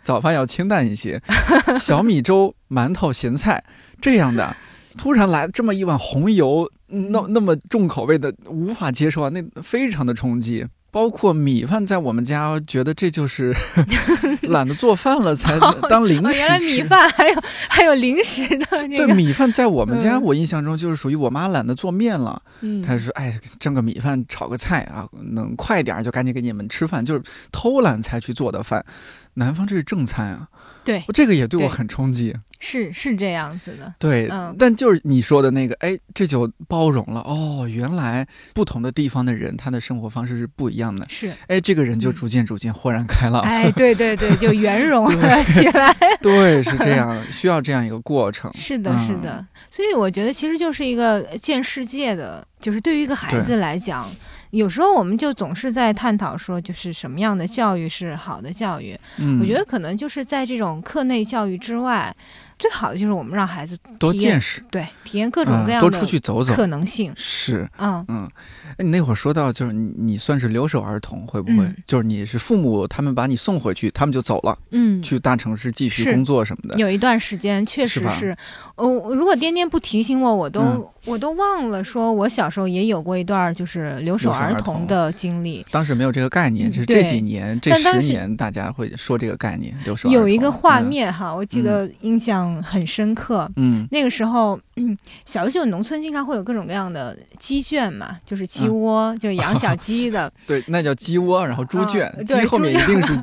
[0.02, 1.22] 早饭要清淡一些，
[1.82, 3.64] 小米粥、馒头、咸菜。
[4.02, 4.56] 这样的，
[4.98, 9.30] 突然来这么一碗红油，那那么重口味的，无法接受啊！
[9.30, 10.66] 那非常的冲击。
[10.96, 13.54] 包括米饭，在我们家觉得这就是
[14.48, 18.66] 懒得做饭了，才当零食原来米饭还有还有零食呢。
[18.72, 22.42] 对，米饭在我们家，我印象中就是属于我妈懒得做面了。
[22.62, 28.86] 嗯，她说：“哎，蒸个米饭，炒个菜啊，能快点就赶紧给你们吃饭。”就是偷懒才去做的饭。
[29.34, 30.48] 南方这是正餐啊。
[30.86, 32.34] 对，这个也对我很冲击。
[32.58, 37.68] 是是这样子的，对，嗯，但就是你说的那个，哎，这就包容了哦。
[37.70, 41.06] 原来不同的地方的人，他的生活方式是不一样的。
[41.10, 43.42] 是，哎，这个人就逐渐逐渐豁然开朗。
[43.42, 45.94] 哎，对对对，就圆融了起来。
[46.24, 48.50] 对，是这样， 需要这样一个过程。
[48.56, 49.46] 是的，是的。
[49.70, 54.10] 所以我觉得，其实就是一个见世界的，就是对于一个孩子来讲。
[54.56, 58.98] 有时候我们就总是在探讨说，就是什么样的教育是好的教育。
[59.20, 62.16] 嗯，我觉得可能就是在这种课内教育之外。
[62.58, 68.30] 最好的就是我们让孩子多见识，对，体验各种各样的多出去走走可能性是，嗯嗯。
[68.78, 71.70] 你那会儿说到就是你你算是留守儿童会不会？
[71.86, 76.78] 就是你是父母他们把你送回去，他们就走了，嗯，去大城市继续工作什么的。
[76.78, 78.36] 有一段时间确实是，
[78.76, 85.66] 呃，如果颠颠不提醒我，我都我都忘了说，我小时候也有过一段就是留守儿童的经历。
[85.72, 89.74] 当时没有这个概念，是这几年这十年大家会说这个概念。
[89.86, 92.45] 留守儿童有一个画面哈，我记得印象。
[92.62, 103.16] 很深刻，嗯，那个时候，嗯，小时候农村经常会有各种各样的鸡圈嘛，就是鸡窝，就养小鸡的， 对，那叫鸡窝，然后猪圈，鸡后面一定是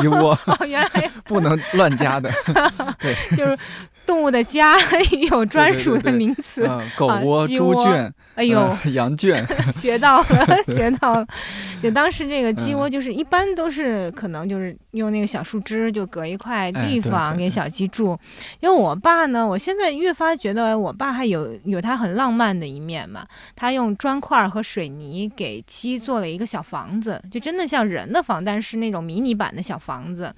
[0.00, 2.30] 鸡窝， 哦原来 不能乱加的，
[3.00, 3.56] 对，就是
[4.06, 4.76] 动物的家
[5.30, 8.12] 有专属的名词，狗窝、猪圈。
[8.40, 11.26] 哎呦， 羊圈 学到了， 学到了。
[11.82, 18.18] 就当时这个鸡窝，就是一般都是可能就是用那个小树枝就隔一块地方给小鸡住。
[18.60, 23.26] 因为我爸呢，我现在越发觉得我爸还有有他很浪漫的一面嘛。
[23.54, 30.34] 他用砖块和水泥给鸡做了一个小房子，就真的像人的房，但是那种迷你版的小房子。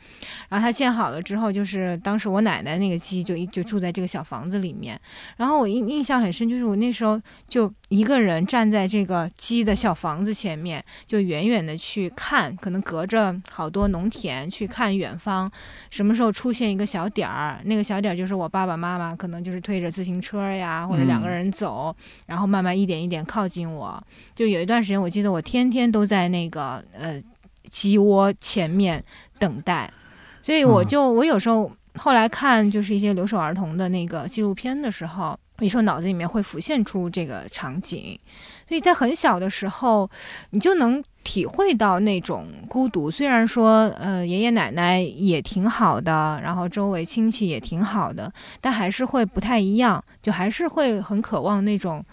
[0.48, 5.00] 然后他建好了之后，就是当时我奶奶那个鸡就就住在这个小房子里面。
[5.36, 7.72] 然后我印印象很深，就是我那时候就。
[7.92, 15.50] 一个人站在这个鸡的小房子前面，就远远的去看，可能隔着好多农田去看远方，
[15.90, 24.02] 什么时候出现一个小点儿，那个小点儿就是我爸爸妈妈，可能就是推着自行车呀，或者两个人走，然后慢慢一点一点靠近我。
[24.35, 27.22] 就有一段时间，我记得我天天都在那个呃
[27.68, 29.05] 鸡窝前面
[29.38, 29.92] 等待，
[30.40, 35.38] 所以我就我有时候后来看就是一些留守儿童的那个纪录片的时候。
[35.62, 38.18] 你说脑子里面会浮现出这个场景，
[38.68, 40.11] 所以在很小的时候，
[40.51, 43.09] 你就能体会到那种孤独。
[43.09, 52.05] 虽然说，呃，爷爷奶奶也挺好的，然后周围亲戚也挺好的，但还是会不太一样，就还是会很渴望那种。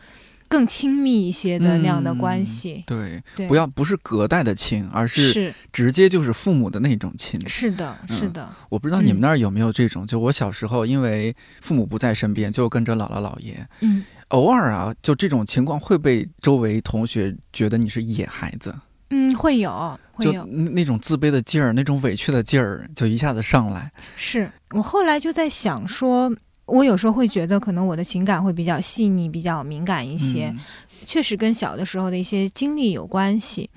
[0.50, 7.40] 更亲密一些的那样的关系，对，不要不是隔代的亲，而是直接就是父母的那种亲。
[7.48, 8.50] 是的，是的。
[8.68, 13.66] 我不知道你们那儿有没有这种，就我小时候，因为父母不在身边，就跟着姥姥姥爷。
[13.82, 18.76] 嗯，偶尔啊，就这种情况会被周围同学觉得你是野孩子。
[19.12, 20.46] 嗯，会有，会就有。
[20.46, 23.92] 那种自卑的劲儿，那种委屈的劲儿，就一下子上来。
[24.16, 26.32] 是我后来就在想说，
[26.70, 30.60] 我有时候会觉得，可能我的情感会比较细腻、比较敏感一些，嗯。
[31.06, 33.70] 确实跟小的时候的一些经历有关系，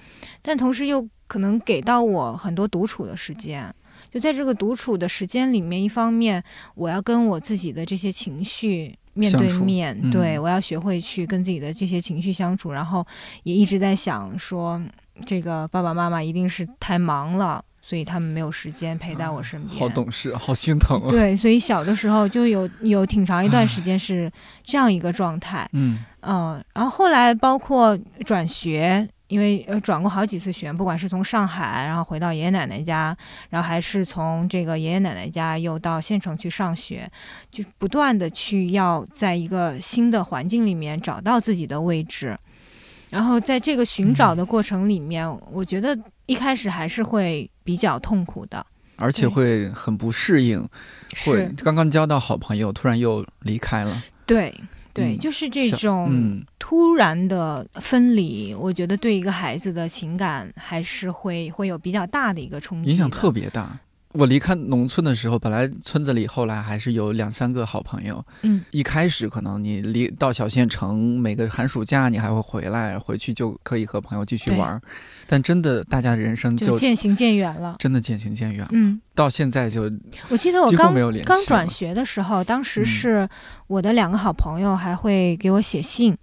[0.43, 3.72] 但同时又可能给到我很多独处的时间。
[4.11, 6.43] 就在这个独处的时间里面，一方面
[6.74, 10.11] 我要跟我自己的这些情绪面对面，嗯。
[10.11, 13.07] 对我要学会去跟自己的这些情绪相处，然后
[13.45, 14.82] 也一直在想说，
[15.24, 19.78] 这个爸爸妈妈一定是太忙了，所以他们没有时间陪在我身边。
[19.78, 21.11] 好懂事，好心疼啊。
[21.11, 33.16] 对，所以小的时候就有有挺长一段时间是这样一个状态，嗯嗯，然后后来包括转学，因为呃转过好几次学，不管是从上海，然后回到爷爷奶奶家，
[33.51, 37.11] 然后还是从这个爷爷奶奶家又到县城去上学，
[37.51, 42.39] 就不断的去要在一个新的环境里面找到自己的位置，
[43.11, 48.64] 然后在这个寻找的过程里面，我觉得一开始还是会比较痛苦的，
[48.97, 50.66] 而且会很不适应，
[51.25, 54.03] 会刚刚交到好朋友，突然又离开了。
[54.27, 54.55] 对。
[54.95, 63.31] 对，嗯就是这种嗯，突然的分离，我觉得对一个孩子的情感还是会会有比较大的一个冲击，影响特。
[63.31, 63.81] 别大。
[64.13, 68.25] 我离开农村的时候，本来村子里后来还是有两三个好朋友。
[68.43, 74.81] 嗯，一开始可能你离到小县城，每个寒暑假你还会回来，回去就可以和朋友继续玩儿。
[75.27, 77.77] 但真的，大家的人生就就渐行渐远了。
[77.79, 78.67] 真的渐行渐远。
[78.73, 79.91] 嗯，到现在就
[80.29, 80.95] 我记得我刚
[81.25, 83.29] 刚转学的时候，当时嗯是
[83.67, 86.15] 我的两个好朋友还会给我写信，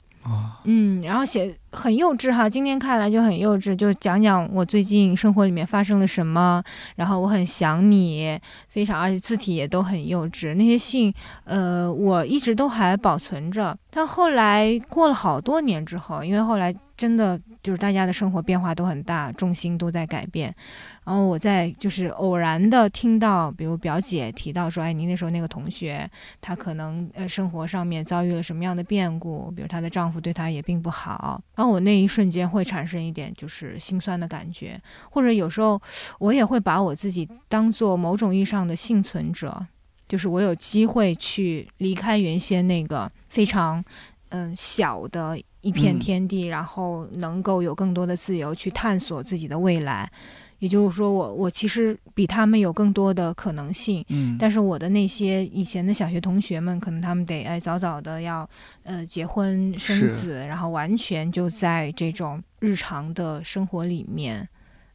[0.65, 6.63] 嗯，然后写很幼稚哈，今天看来就很幼稚，就讲讲我最近生活里面发生了什么，
[6.95, 10.53] 然后我很想你，非常而且字体也都很幼稚。
[10.55, 11.13] 那些信，
[11.45, 20.53] 呃，我一直都还保存着，但后来过了好多年之后，因为后来真的就是大家的生活变化都很大，重心都在改变。
[21.10, 26.07] 然后我在就是偶然的听到，比如表姐提到说，哎，您那时候那个同学，
[26.39, 34.80] 她可能呃生活上面遭遇了什么样的变故，比如她的丈夫对她也并不好，然后我那一瞬间会产生一点就是心酸的感觉，
[35.10, 35.82] 或者有时候
[36.20, 39.66] 我也会把我自己当做某种意义上的幸存者，
[40.07, 43.84] 就是我有机会去离开原先那个非常
[44.30, 50.07] 嗯小的一片嗯天地，然后能够有更多的自由去探索自己的未来。
[50.60, 58.47] 也就是说我，我其实比他们有更多的可能性，嗯，但是我的那些以前的小学同学们，可能他们得哎早早的要
[58.84, 64.47] 呃结婚生子，然后完全就在这种日常的生活里面，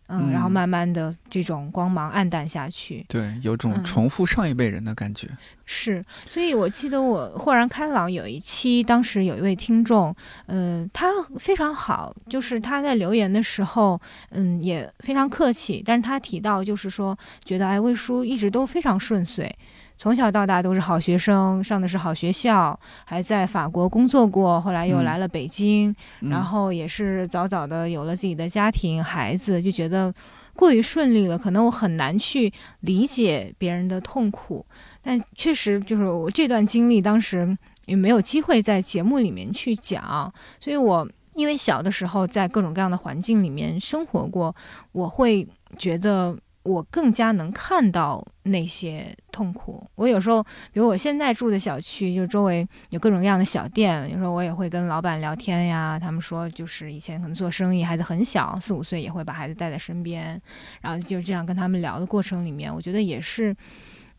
[0.09, 3.05] 嗯，嗯然后慢慢的这种光芒暗淡下去。
[3.09, 5.29] 对，有种嗯重复上一辈人的感觉。
[5.65, 10.15] 是，所以我记得我豁然开朗有一期，当时有一位听众，
[10.47, 14.01] 嗯、他非常好，就是他在留言的时候，
[14.31, 19.55] 嗯，也非常客气，但是他提到就是说，觉得哎，魏叔一直都非常顺遂。
[19.97, 30.13] 从小到大都是好学生，上的是好学校，还在法国工作过，后来又嗯来了北京，嗯然后也是早早的有了自己的家庭、孩子，就觉得
[30.55, 31.39] 过于顺利了。
[31.39, 34.67] 可能我很难去理解别人的痛苦，
[35.01, 44.55] 但确实就是我这段经历，当时也没有机会在节目里面去讲，所以我因为小的时候在各种各样的环境里面生活过，
[44.91, 45.47] 我会
[45.79, 46.37] 觉得。
[46.65, 49.87] 我更加能看到那些痛苦。
[49.95, 50.43] 我有时候，
[50.73, 55.99] 比如我现在住的小区，就周围有各种各样的小店，有时候我也会跟老板聊天呀。
[55.99, 60.41] 他们说，就是以前可能做生意，孩子很小，四五岁也会把孩子带在身边，
[60.81, 63.55] 然后就这样跟他们聊的过程里面，我觉得也是，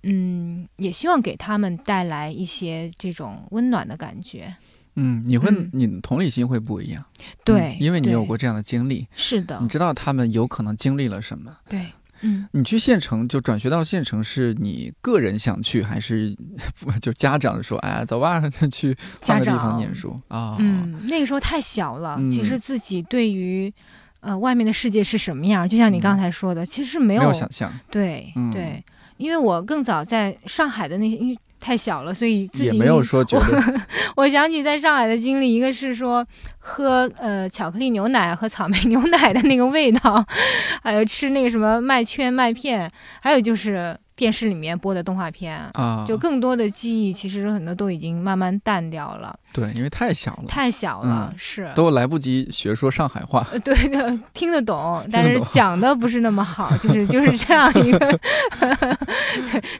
[0.03, 4.55] 嗯，也希望给他们带来一些这种温暖的感觉。
[4.97, 7.03] 嗯，你会，嗯你同理心会不一样。
[7.43, 11.57] 对，嗯因为你有过这样的经历，是的你，知道他们有可能经历了什么。
[11.67, 11.91] 对，
[12.21, 12.47] 嗯。
[12.51, 16.35] 你去县城就转学到县城，是你个人想去，还是
[17.01, 18.41] 就家长说，哎呀，走吧，
[18.71, 20.19] 去换个地方念书？
[20.29, 20.55] 啊？
[20.59, 22.29] 嗯，那个时候太小了，嗯。
[22.29, 23.73] 其实自己对于
[24.21, 28.51] 呃外面的世界是什么样，就像你刚才说的，其实是没没有有想象，对、嗯。
[28.51, 28.83] 对，
[29.17, 33.83] 因为我更早在上海的那些，因为太小了，所以自己也没有说觉得
[34.15, 34.23] 我。
[34.23, 36.23] 我想起在上海的经历，一个是说
[36.59, 40.23] 喝呃巧克力牛奶和草莓牛奶的那个味道，
[40.83, 49.35] 还有吃那个什么麦圈麦片，还有就是电视里面播的动画片啊，就更多的记忆，其实很多都已经慢慢淡掉了。
[49.55, 53.47] 对，因为太小了，太小了，是都来不及学说上海话。
[53.63, 58.19] 对的， 听得懂，但是讲的不是那么好， 就是就是这样一个。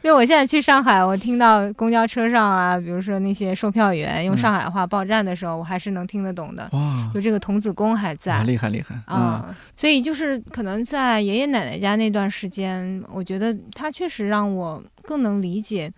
[0.02, 6.66] 因为我现在去上海，我听到公交车上啊，比如说那些售票员用上海话报站的时候，我还是能听得懂的。
[6.72, 9.54] 哇，就这个童子功还在，厉害厉害啊！
[9.76, 15.92] 所以就是可能在爷爷奶奶家那段时间，我觉得他确实让我更能理解，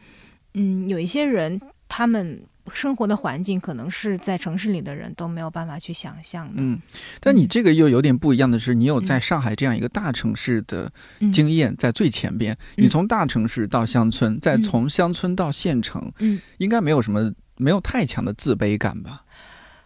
[0.55, 2.43] 嗯，有一些人他们。
[2.73, 6.55] 生活的环境可能是在城市里的人都没有办法去想象的。
[6.57, 6.81] 嗯，
[7.21, 10.91] 但你这个又有点不一样的是，你有在上海这样一个大城市的
[11.33, 12.57] 经验在最前边。
[12.77, 19.25] 你从大城市到乡村，再从乡村到县城，嗯，应该没有什么没有太强的自卑感吧？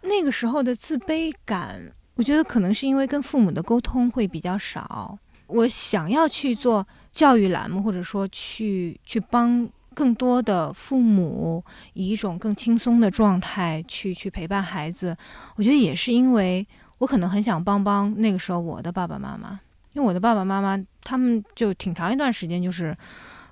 [0.03, 5.19] 那个时候的自卑感，我觉得可能是因为跟父母的沟通会比较少。
[5.47, 9.69] 我想要去做教育栏目，或者说去去帮。
[9.93, 15.17] 更多的父母以一种更轻松的状态去去陪伴孩子，
[15.57, 16.67] 我觉得也是因为
[16.99, 19.61] 我可能很想帮帮那个时候我的爸爸妈妈，
[19.93, 22.97] 因为我的爸爸妈妈他们就挺长一段时间就是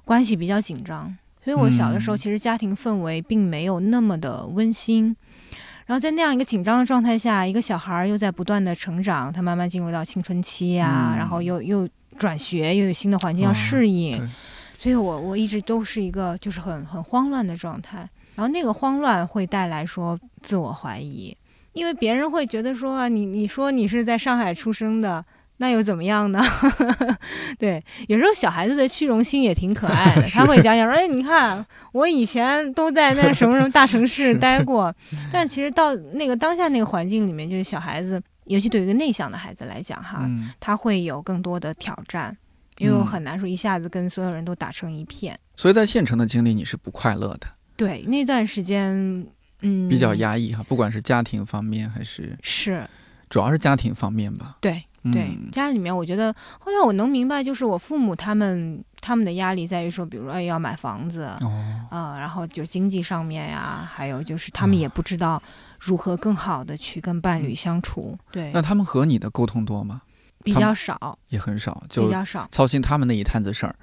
[0.04, 5.14] 关系比较紧张，所以我小的时候其实家庭氛围并没有那么的温馨。
[5.86, 14.30] 然后在那样一个紧张的状态下，一个小孩又在不断的成长，他慢慢进入到青春期呀，然后又又转学，又有新的环境要适应。
[14.80, 17.98] 所以，我我一直都是一个就是很很慌乱的状态，
[18.34, 21.36] 然后那个慌乱会带来说自我怀疑，
[21.74, 25.22] 因为别人会觉得说啊，你你说你是在上海出生的，
[25.58, 26.42] 那又怎么样呢？
[27.60, 31.62] 对，有时候小孩子的虚荣心也挺可爱的， 他会讲讲说，哎，你看
[31.92, 34.90] 我以前都在那什么什么大城市 待过，
[35.30, 40.26] 但其实到那个当下那个环境里面，就是小孩子，尤其对于一个内向的孩子来讲哈，
[40.58, 42.34] 他会有更多的挑战。
[42.80, 47.46] 因为我很难说一下子跟所有人都打成一片，所以在县城的经历你是不快乐的。
[47.76, 49.26] 对，那段时间，
[49.60, 52.88] 嗯，比较压抑哈，不管是家庭方面还是是，
[53.28, 54.56] 主要是家庭方面吧。
[54.60, 61.22] 对对，家里面我觉得后来我能明白，就是我父母他们他们的压力在于说，比如说哎要买房子
[61.90, 65.42] 啊，然后就经济上面呀，还有就是他们也不知道
[65.80, 68.18] 如何更好的去跟伴侣相处。
[68.30, 70.02] 对，那他们和你的沟通多吗？
[70.42, 73.74] 比较少，也很少，就比较少操心他们那一摊子事儿。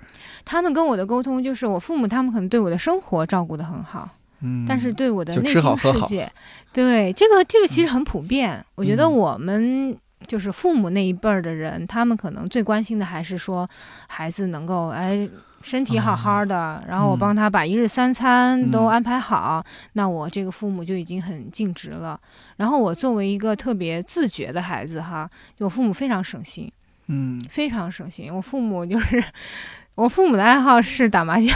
[0.44, 4.10] 他们跟我的沟通就是，我父母他们可能对我的生活照顾的很好，
[4.42, 6.32] 嗯，但是对我的内心世界，
[6.74, 8.64] 对这个这个其实很普遍。
[8.76, 9.96] 我觉得我们
[10.26, 13.70] 就是父母那一辈儿的人，他们可能最关心的还是说
[14.08, 15.28] 孩子能够哎。
[15.62, 22.20] 身体好好的，然后我帮他把一日三餐都安排好，那我这个父母就已经很尽职了。
[22.58, 25.30] 然后我作为一个特别自觉的孩子哈，
[25.60, 26.72] 我父母非常省心，
[27.08, 28.34] 嗯，非常省心。
[28.34, 29.24] 我父母就是
[29.96, 31.54] 我父母的爱好是打麻将，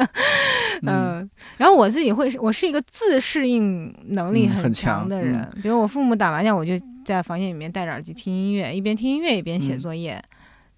[0.86, 5.46] 嗯，然后我自己会，我是一个自适应能力很强的人。
[5.62, 6.72] 比如我父母打麻将，我就
[7.04, 10.22] 在房间里面戴着耳机听音乐，一边听音乐一边写作业。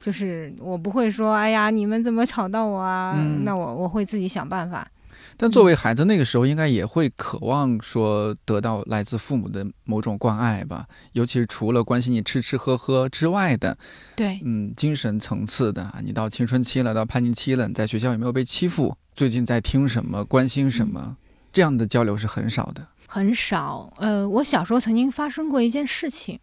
[0.01, 3.17] 就是我不会说，哎呀，你们怎么吵到我啊？
[3.43, 4.89] 那我我会自己想办法。
[5.37, 13.77] 但作为孩子，那个时候应该也会渴望说得到来自父母的某种关爱吧，尤其是除了关心你吃吃喝喝之外的，
[14.17, 15.93] 对，嗯，精神层次的。
[16.05, 18.97] 你到青春期了，到叛逆期了，你在学校有没有被欺负？
[19.15, 20.25] 最近在听什么？
[20.25, 21.17] 关心什么？
[21.53, 23.93] 这样的交流是很少的，很少。
[23.99, 26.39] 呃，我小时候曾经发生过一件事情，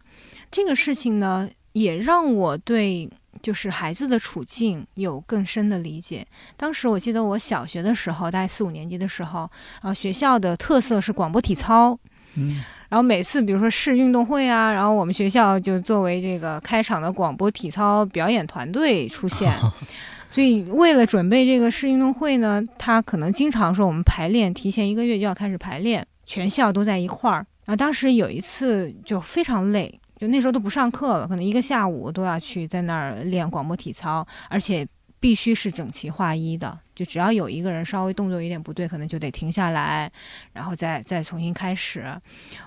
[0.50, 3.10] 这个事情呢，也让我对。
[3.42, 6.26] 就是孩子的处境有更深的理解。
[6.56, 9.40] 当时我记得我小学的时候，大概四五年级的时候，
[9.82, 11.98] 然后学校的特色是广播体操，
[12.34, 19.52] 嗯，然后每次比如说市运动会啊，然后我们学校就作为这个开场的广播体操表演团队出现。
[20.28, 27.46] 所以为了准备这个市运动会呢，他可能经常说我们排练提前一个月就要开始排练，全校都在一块儿。
[27.64, 30.00] 然后当时有一次就非常累。
[30.18, 34.86] 就那时候都不上课了，可能一个下午都要去在那儿练广播体操，而且
[35.20, 36.78] 必须是整齐划一的。
[36.94, 40.10] 就只要有一个人稍微动作有点不对，可能就得停下来，
[40.54, 42.10] 然后再再重新开始。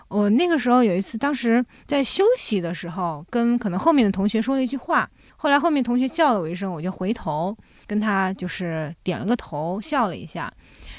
[0.07, 10.53] 我那个时候有一次，当时在休息的时候，跟可能后面的同学说了一句话，后来后面同学叫了我一声，我就回头跟他就是点了个头，笑了一下，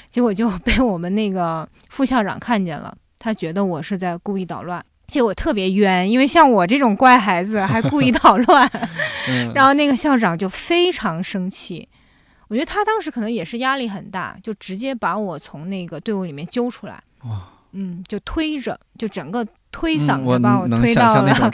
[0.09, 4.83] 结果就 被我们那个副校长看见了，他觉得我是在故意捣乱。
[5.11, 8.71] 结果特别冤，因为像我这种乖孩子还故意 捣乱，
[9.53, 11.85] 然后那个校长就非常生气。
[12.47, 17.03] 我觉得他当时可能也是压力很大，就直接把我从那个队伍里面揪出来。
[17.25, 17.41] 哇，
[17.73, 21.51] 嗯，就推着，就整个推搡着把我推到了那个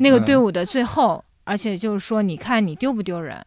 [0.00, 3.40] 那个队伍的最后，而且就是说，你看你丢不丢人？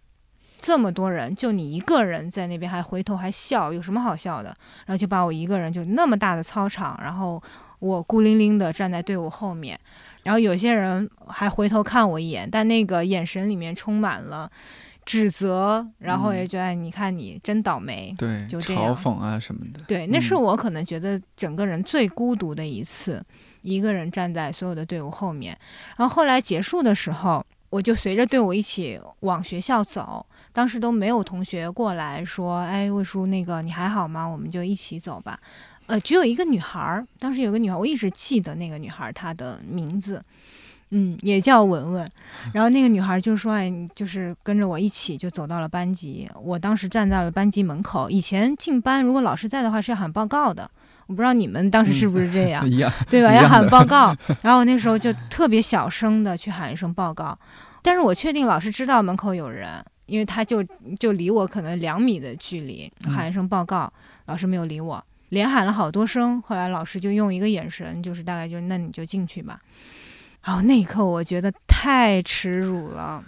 [0.61, 4.55] 这么多人，就你一个人在那边还回头还笑，有什么好笑的？
[4.85, 7.41] 然后就把我一个人就那么大的操场，然后
[7.79, 9.79] 我孤零零的站在队伍后面，
[10.23, 14.51] 然后有些人还回头看我一眼，但那个眼神里面充满了
[15.05, 19.79] 指责，然后也觉得你看你真倒霉，对，就这样嘲讽啊什么的。
[19.87, 23.23] 对，那是我可能觉得整个人最孤独的一次，
[23.61, 25.57] 一个人站在所有的队伍后面。
[25.97, 30.25] 然后后来结束的时候，我就随着队伍一起往学校走。
[30.51, 34.25] 当时都没有同学过来说：“哎，魏叔，那个你还好吗？
[34.27, 35.39] 我们就一起走吧。”
[35.89, 40.23] 呃，只有一个女孩儿，当时有个女孩，我一直记得那个女孩她的名字，
[40.91, 42.07] 嗯，也叫文文。
[42.53, 48.07] 然后那个女孩就说：“哎，就是跟着我一起就走到了班级。”我当时站在了班级门口。
[48.07, 50.69] 以前进班如果老师在的话是要喊报告的，
[51.07, 52.63] 我不知道你们当时是不是这样，
[53.09, 53.33] 对吧？
[53.33, 54.15] 要喊报告。
[54.43, 57.35] 然后我那时候就特别小声的去喊一声报告，
[57.81, 59.83] 但是我确定老师知道门口有人。
[60.05, 60.63] 因为他就
[60.97, 63.93] 就离我可能两米的距离，喊一声报告，
[64.25, 69.59] 老师没有理我，连喊了好多声，后来老师就用一个眼神，就是大概就那你就进去吧。
[70.43, 73.23] 然后那一刻我觉得太耻辱了，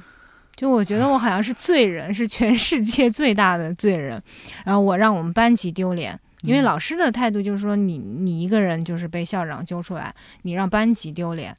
[0.55, 4.21] 就我觉得我好像是罪人， 是全世界最大的罪人。
[4.65, 11.55] 然后我让我们班级丢脸，因为老师的态度就是说你你一个人就是被校长揪出来，你让班级丢脸，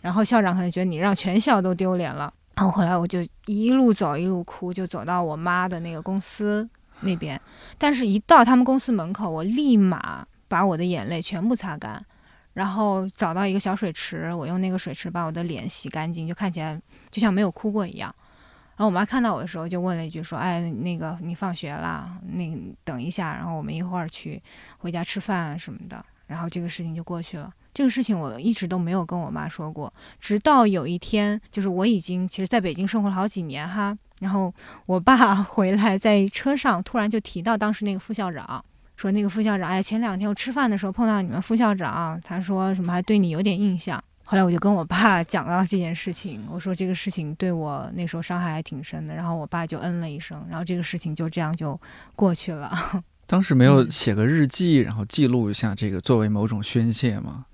[0.00, 2.32] 然后校长可能觉得你让全校都丢脸了。
[2.56, 6.68] 然后后来我就一路走一路哭，就走到我妈的那个公司
[7.00, 7.40] 那边。
[7.78, 12.04] 但是，一到他们公司门口，我立马把我的眼泪全部擦干，
[12.54, 16.80] 然后找到一个小水池，我用那个水池把我的脸洗干净，就看起来
[17.10, 18.14] 就像没有哭过一样。
[18.76, 22.20] 然后我妈看到我的时候，就问了一句说：“哎，那个你放学了？
[22.32, 22.44] 那
[22.84, 24.42] 等一下，然后我们一会儿去
[24.78, 27.50] 回家吃饭什么的。”然后这个事情就过去了。
[27.76, 34.50] 这个事情我一直都没有跟我妈说过，直到有一天，就是我已经其实在北京生活了好几年哈，然后
[34.86, 38.64] 我爸 回来在车上突然就提到当时那个副校长，
[38.96, 44.02] 说那个副校长，哎，前两天我吃饭的时候碰到你们副校长，他说什么还对你有点印象。
[44.24, 51.78] 后来我就跟我爸 讲到这件事情，我说这个事情对我那时候伤害还挺深的，然后我爸就嗯了一声，然后这个事情就这样就
[52.14, 52.72] 过去了。
[53.28, 57.44] 当时没有写个日记，然后记录一下这个作为某种宣泄吗？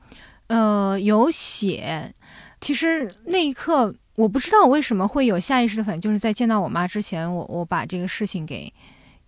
[0.53, 2.13] 呃，有写。
[2.61, 8.71] 其实那一刻，我不知道为什么会有下意识的反应，就是在见到我妈之前，我我把这个事情给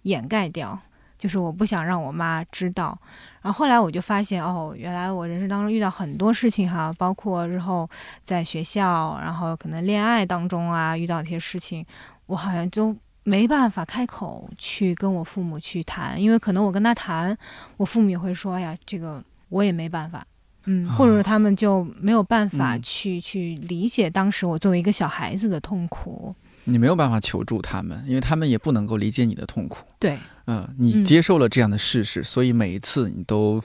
[0.03, 0.79] 掩盖掉，
[1.17, 2.99] 就是我不想让我妈知道。
[3.41, 7.89] 然后后来我就发现，哦，原来我人生当中遇到很多事情哈，包括日后
[8.23, 11.85] 在学校，然后可能恋爱当中啊遇到一些事情，
[12.27, 17.37] 我好像都没办法开口去跟我父母去谈，因为可能我跟他谈，
[17.79, 20.23] 我父母也会说，哎呀，这个我也没办法。
[20.65, 26.35] 嗯，或者说他们就没有办法去去理解当时我作为一个小孩子的痛苦。
[26.65, 29.85] 你没有办法求助他们，因为他们也不能够理解你的痛苦。
[29.99, 33.63] 对，嗯，你接受了这样的事实，所以每一次你都。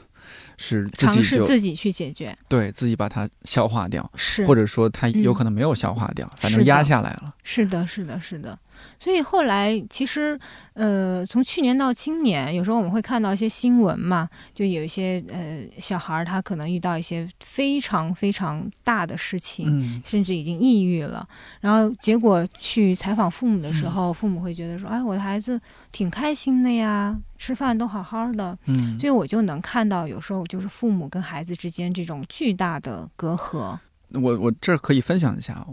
[0.62, 7.34] 是尝试自己去解决，对自己把它消化掉，是或者说它有可能没有消化掉，反正压下来了。
[7.52, 8.56] 是的，是的，是的。
[9.00, 10.40] 所以后来其实，
[10.74, 21.28] 呃，从去年到今年，有时候我们会看到一些新闻嘛，就有一些呃小孩儿他可能遇到一些非常非常大的事情，甚至已经抑郁了，
[21.60, 25.60] 然后结果去采访父母的时候，父母会觉得说：“哎，我的孩子
[25.92, 33.80] 挺开心的呀。”吃饭都好好的，嗯，所以我就能看到有时候就是父母跟孩子之间这种巨大的隔阂。
[34.14, 35.66] 我我这可以分享一下，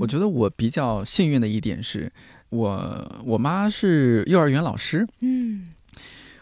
[0.00, 2.10] 我觉得我比较幸运的一点是，
[2.50, 5.68] 我我妈是幼儿园老师，嗯，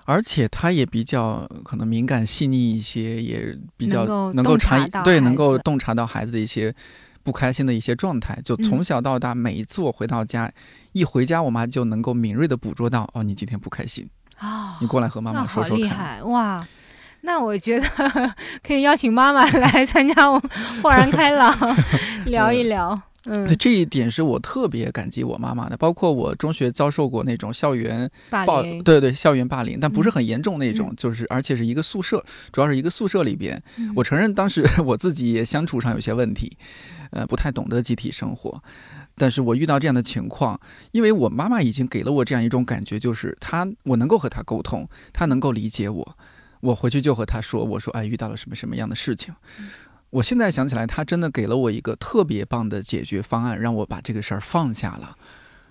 [0.05, 6.75] 而且她也比较可能敏感细腻一些，也比较能够察对能够洞察到孩子的一些
[7.23, 8.39] 不开心的一些状态。
[8.45, 10.53] 就从小到大，每一次我回到家，
[10.93, 14.09] 一回家，我妈就能够敏锐的捕捉到，哦，你今天不开心。
[14.39, 16.27] 啊，你过来和妈妈说说看。
[16.29, 16.67] 哇！
[17.29, 17.87] 那我觉得
[18.67, 20.51] 可以邀请妈妈来 参加我们
[20.83, 21.55] 豁然开朗
[22.25, 22.99] 聊一聊。
[23.27, 25.77] 嗯，对这一点是我特别感激我妈妈的。
[25.77, 33.63] 包括我中学遭受过那种校园霸凌，对对，校园霸凌，但不是很严重那种，就是而且是一个宿舍，主要是一个宿舍里边。
[33.95, 36.57] 我承认当时我自己也相处上有些问题，
[37.11, 38.63] 呃，不太懂得集体生活。
[39.17, 40.59] 但是我遇到这样的情况，
[40.93, 46.17] 因为我妈妈已经给了我这样一种感觉，就是她我能够和她沟通，她能够理解我，
[46.61, 49.35] 我回去就和他说，我说哎遇到了什么什么样的事情，
[50.11, 55.17] 我现在想起来，他真的给了我一个特别棒的解决方案，让我把这个事儿放下了，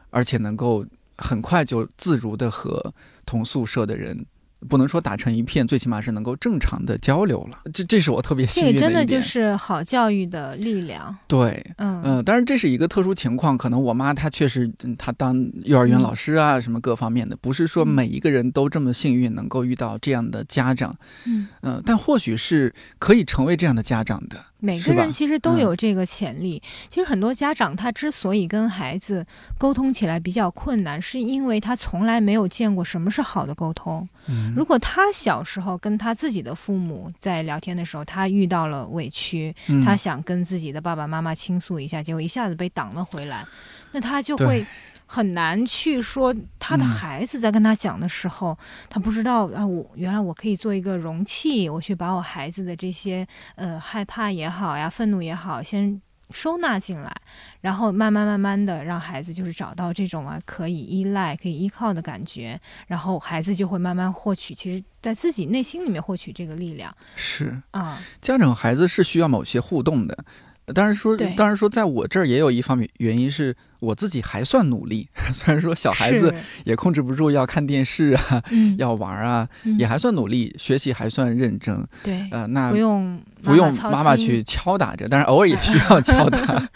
[0.09, 0.85] 而且能够
[1.17, 2.93] 很快就自如的和
[3.25, 4.25] 同宿舍的人
[4.67, 7.59] 不能说打成一片，最起码是能够正常的交流了。
[7.73, 11.15] 这这是我特别幸运的这个真的就是好教育的力量。
[11.27, 20.97] 对，嗯嗯，当然这是一个特殊情况，可能我妈她确实她当幼儿园老师啊，什么各方面的，不是说每一个人都这么幸运能够遇到这样的家长。
[21.25, 24.37] 嗯嗯，但或许是可以成为这样的家长的。
[24.59, 26.61] 每个人其实都有这个潜力。
[26.89, 29.25] 其实很多家长他之所以跟孩子
[29.57, 34.07] 沟通起来比较困难，是因为他从来没有见过什么是好的沟通。
[34.27, 43.45] 嗯，如果他小时候跟他自己的父母在聊天的时候，他遇到了委屈，嗯他想跟自己的爸爸妈妈倾诉一下，结果一下子被挡了回来，
[43.91, 44.65] 那他就会。
[45.07, 48.55] 很难去说他的孩子在跟他讲的时候，
[48.89, 57.15] 他不知道啊，我原来我可以做一个容器，我去把我孩子的这些呃害怕也好呀，愤怒也好，先收纳进来，
[57.61, 66.93] 然后慢慢慢慢的让孩子就是找到这种啊可以依赖、可以依靠的感觉，然后孩子就会慢慢获取，其实在自己内心里面获取这个力量。
[67.15, 70.17] 是啊，家长孩子是需要某些互动的。
[70.75, 75.07] 当然说，当然说，在我这儿也有一方面原因是我自己还算努力。
[75.33, 81.85] 虽然说小孩子也控制不住要看电视啊，嗯、要玩啊，嗯、也还算努力，学习还算认真。
[82.03, 86.69] 对，呃，那不用不用妈妈去敲打着，但是偶尔也需要 敲打，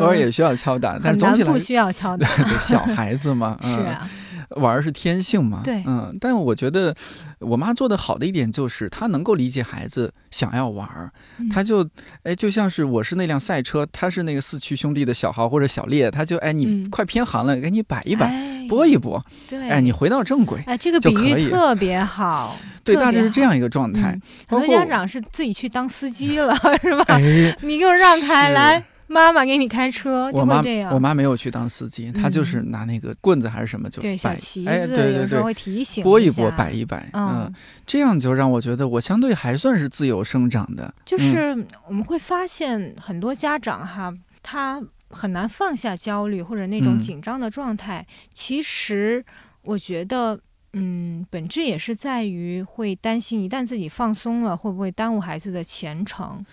[0.00, 0.98] 偶尔也需要敲打。
[1.02, 2.26] 但是总体来不需要敲打。
[2.60, 4.08] 小孩子嘛，是啊。
[4.56, 6.94] 玩是天性嘛，对，嗯，但我觉得
[7.40, 11.88] 我妈做的好的一点就是她能够理解孩子想要玩儿，嗯、她就
[12.22, 24.12] 哎就像是我是那辆赛车，她是那个四驱兄弟的小豪或者小烈，她就哎你快偏航了，给你摆一摆，哎、拨一拨，对，哎你回到正轨，哎这个比喻特别好， 对，大致是这样一个状态。
[24.12, 27.04] 嗯、很多家长是自己去当司机了，是吧？
[27.08, 28.84] 哎， 你给我让开来。
[29.14, 30.92] 妈妈给你开车，就会这样。
[30.92, 37.52] 我妈没有去当司机，她就是拿那个棍子还是什么就对小旗子，哎，对对对，会提醒拨一拨，摆一摆，嗯，
[37.86, 40.92] 这样就让我觉得我相对还算是自由生长的。
[41.04, 41.56] 就是
[41.86, 44.12] 我们会发现很多家长哈，
[44.42, 48.04] 他很难放下焦虑或者那种紧张的状态。
[48.32, 49.24] 其实
[49.62, 50.36] 我觉得，
[50.72, 56.44] 嗯，本质也是在于会担心，一旦自己放松了，会不会耽误孩子的前程。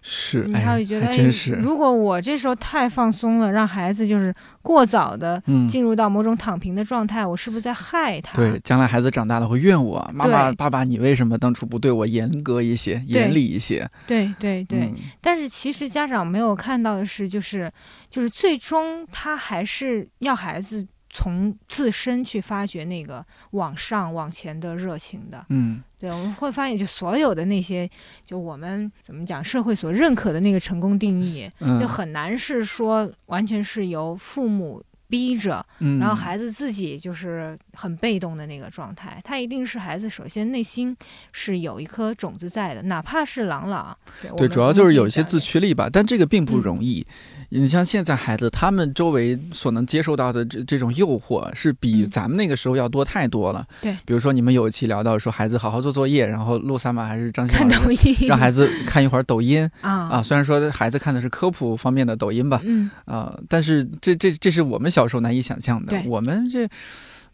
[0.00, 1.52] 是，他会觉得，真是。
[1.52, 8.34] 如果我这时候太放松了，让孩子就是过早的进入到某种躺平的状态，嗯、我是不是在害他？
[8.36, 13.88] 对，将来孩子长大了会怨我，妈妈、爸爸，你为什么当初不对我严格一些、严厉一些？
[14.06, 14.80] 对对对。
[14.80, 17.70] 嗯、但是其实家长没有看到的是，就是
[18.08, 20.86] 就是最终他还是要孩子。
[21.18, 27.90] 从自身去发掘那个往上往前的热情的，嗯，对，我们会发现，就所有的那些，
[28.24, 39.20] 就我们怎么讲，社会所认可的那个成功定义，嗯、就很难是说完全是由父母逼着，嗯、然后孩子自己就是很被动的那个状态。
[39.24, 40.96] 他一定是孩子首先内心
[41.32, 43.98] 是有一颗种子在的，哪怕是朗朗。
[44.22, 47.04] 对，对主要就是有一些自驱力吧，但这个并不容易。
[47.50, 53.66] 你像现在孩子，他们周围所能接受到的这这种诱惑，是比咱们那个时候要多太多了。
[53.80, 66.00] 对，比如说你们有一期聊到说，孩子好好做作业，然后陆三马还是张欣老师让孩子看一会儿抖音 啊啊，虽然说孩子看的是科普方面的抖音吧，嗯啊，但是这这这是我们小时候难以想象的。
[66.06, 66.68] 我们这。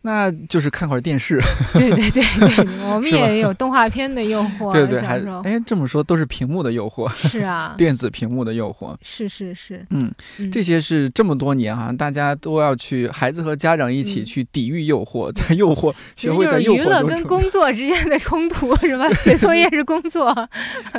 [0.07, 1.40] 那就是看会儿电视，
[1.72, 10.12] 对对对对， 我们也有动画片的诱惑，对对，还哎这么说都是屏幕的诱惑，是啊， 电子屏幕的诱惑，是是是，嗯，
[10.52, 19.09] 这些是这么多年哈，大家都要去，孩子和家长一起去抵御诱惑，在诱惑， 学会在诱惑娱乐跟工作之间的冲突是吧？
[19.14, 20.34] 写作业是工作，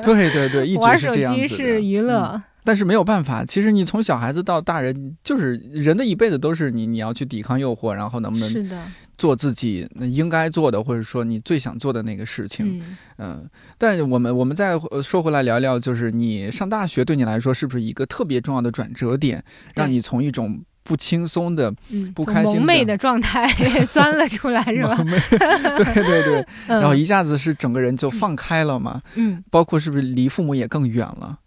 [0.02, 2.42] 对对对，一直玩手机是娱乐。
[2.66, 8.70] 但是没有办法，其实你从小孩子到大人，就是人的一辈子都是你，你要去抵抗诱惑，然后能不能
[9.18, 13.50] 做自己应该做的，或者说你最想做的那个事情，嗯，嗯。
[13.78, 19.44] 但是我们我们再说回来聊聊，就是你上大学对你来说是不是一个特别重要的转折点，
[19.76, 23.48] 让你从一种不轻松的、嗯、不开心的、蒙昧的状态
[23.86, 24.98] 钻了出来， 是吧？
[24.98, 31.40] 对对对， 嗯、然后一下子是整个人就放开了嘛，嗯，包括是不是离父母也更远了？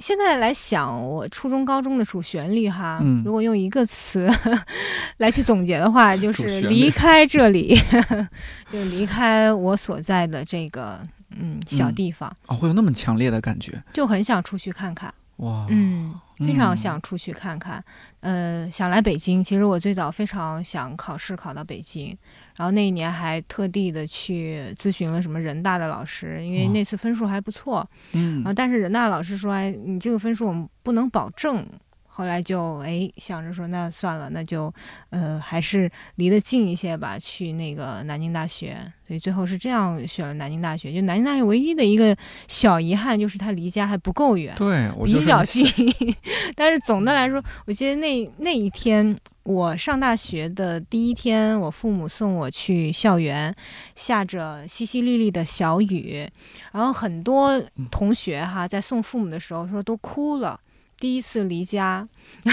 [0.00, 4.28] 对，现在来想，我初中、高中的主旋律哈，嗯、如果用一个词
[5.18, 7.76] 来去总结的话，就是离开这里，
[8.72, 10.98] 就离开我所在的这个
[11.30, 12.34] 嗯小地方。
[12.46, 15.12] 哦，会有那么强烈的感觉，就很想出去看看。
[15.36, 17.82] 哇，嗯，非常想出去看看。
[18.20, 19.42] 嗯、呃，想来北京。
[19.42, 22.14] 其实我最早非常想考试考到北京，
[22.60, 27.88] 然后那一年还特地的去咨询了什么人大的老师，因为那次分数还不错。
[28.12, 31.66] 嗯，然后但是人大老师说，哎，你这个分数我们不能保证
[32.12, 34.72] 后来就哎想着说，那算了，那就
[35.10, 38.76] 呃还是离得近一些吧，去那个南京大学。
[39.06, 40.92] 所以最后是这样选了南京大学。
[40.92, 45.66] 就南京大学唯一的一个小遗憾就是它离家还不够远，对，比较近。
[46.54, 53.52] 但是总的来说，我记得那那一天我上大学的第一天，我父母送我去校园，
[53.96, 56.28] 下着淅淅沥沥的小雨，
[56.72, 60.60] 然后很多同学哈在送父母的时候说都哭了。
[61.00, 62.06] 第一次离家，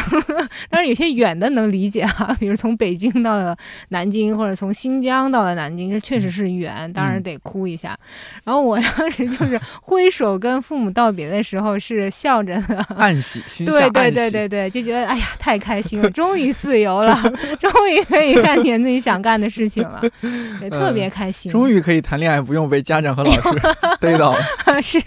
[0.71, 3.55] 当然有些远的能理解哈， 比如从北京到了
[3.89, 7.95] 南京，或者从新疆到了南京，这确实是远，当然得哭一下。
[8.45, 17.21] 然后我当时就是挥手跟父母道别的时候是笑着的，暗喜，心对对对对对，就觉得哎呀太开心了， 终于自由了，
[17.59, 20.01] 终于可以干点自己想干的事情了，
[20.61, 21.51] 也特别开心。
[21.51, 23.41] 终于可以谈恋爱，不用被家长和老师
[23.99, 25.01] 逮到了，是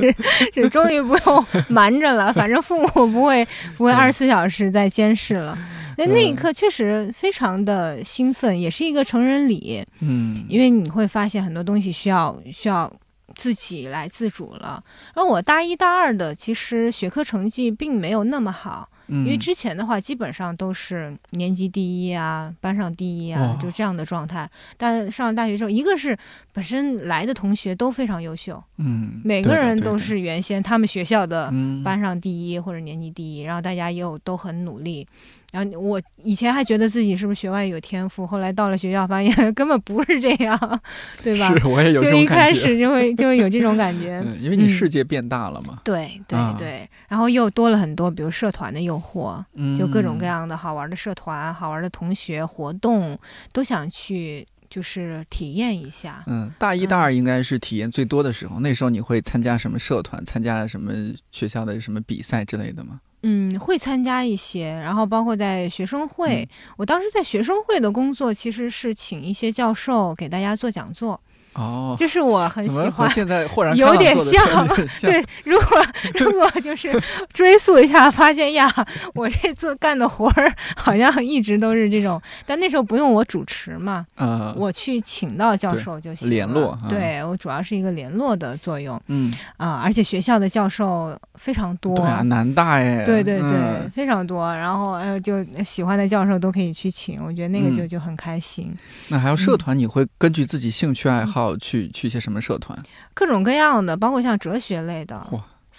[0.52, 3.29] 是，终于不用瞒着了，反正父母不会。
[3.30, 5.56] 会不会二十四小时在监视了？
[5.96, 9.84] 那那一刻确实非常的兴奋，也是一个成人礼。
[10.00, 12.90] 嗯，因为你会发现很多东西需要需要
[13.34, 14.82] 自己来自主了。
[15.14, 18.88] 而我大一大二的其实学科成绩并没有那么好。
[19.10, 24.48] 因为之前的话，基本上都是年级第一啊，班上第一啊，就这样的状态。
[24.76, 26.16] 但上了大学之后，一个是
[26.52, 31.52] 本身来的同学都非常优秀，嗯，每个人都是原先他们学校的
[31.84, 35.06] 班上第一或者年级第一，然后大家又都很努力。
[35.52, 40.80] 然后我以前还觉得自己是不是学外语有天赋，后来到了学校发现 根本不是这样，
[41.22, 41.52] 对吧？
[41.58, 42.16] 是，我也有这种感觉。
[42.16, 45.80] 就一开始就会就会有这种感觉 嗯，因为你世界变大了嘛。
[45.84, 49.42] 对对对，然后又多了很多，比如社团的诱惑，
[49.76, 53.18] 就各种各样的好玩的社团、好玩的同学活动，
[53.52, 56.24] 都想去就是体验一下。
[56.28, 58.60] 嗯，大一、大二应该是体验最多的时候。
[58.60, 60.24] 那时候你会参加什么社团？
[60.24, 60.92] 参加什么
[61.32, 63.00] 学校的什么比赛之类的吗？
[63.22, 66.48] 嗯，会参加一些，然后包括在学生会。
[66.78, 71.20] 我当时在学生会的工作其实是请一些教授给大家做讲座。
[71.60, 74.40] 哦，就是我很喜欢，现在豁然有点像。
[75.02, 75.86] 对，如果
[76.18, 76.90] 如果就是
[77.34, 78.72] 追溯一下，发现呀，
[79.14, 86.30] 我这做干的活儿好像一直都是这种，但那时候不用我主持嘛，嗯，我去请到教授就行。
[86.30, 88.98] 联络，对我主要是一个联络的作用。
[89.08, 94.50] 嗯啊，而且学校的教授非常多，对啊，南大哎，对对对，非常多。
[94.54, 98.74] 然后呃，就喜欢的教授都可以去请，我觉得那个就就很开心。
[99.08, 101.49] 那还有社团，你会根据自己兴趣爱好。
[101.56, 102.78] 去去一些什么社团？
[103.14, 105.26] 各种各样的，包括像哲学类的。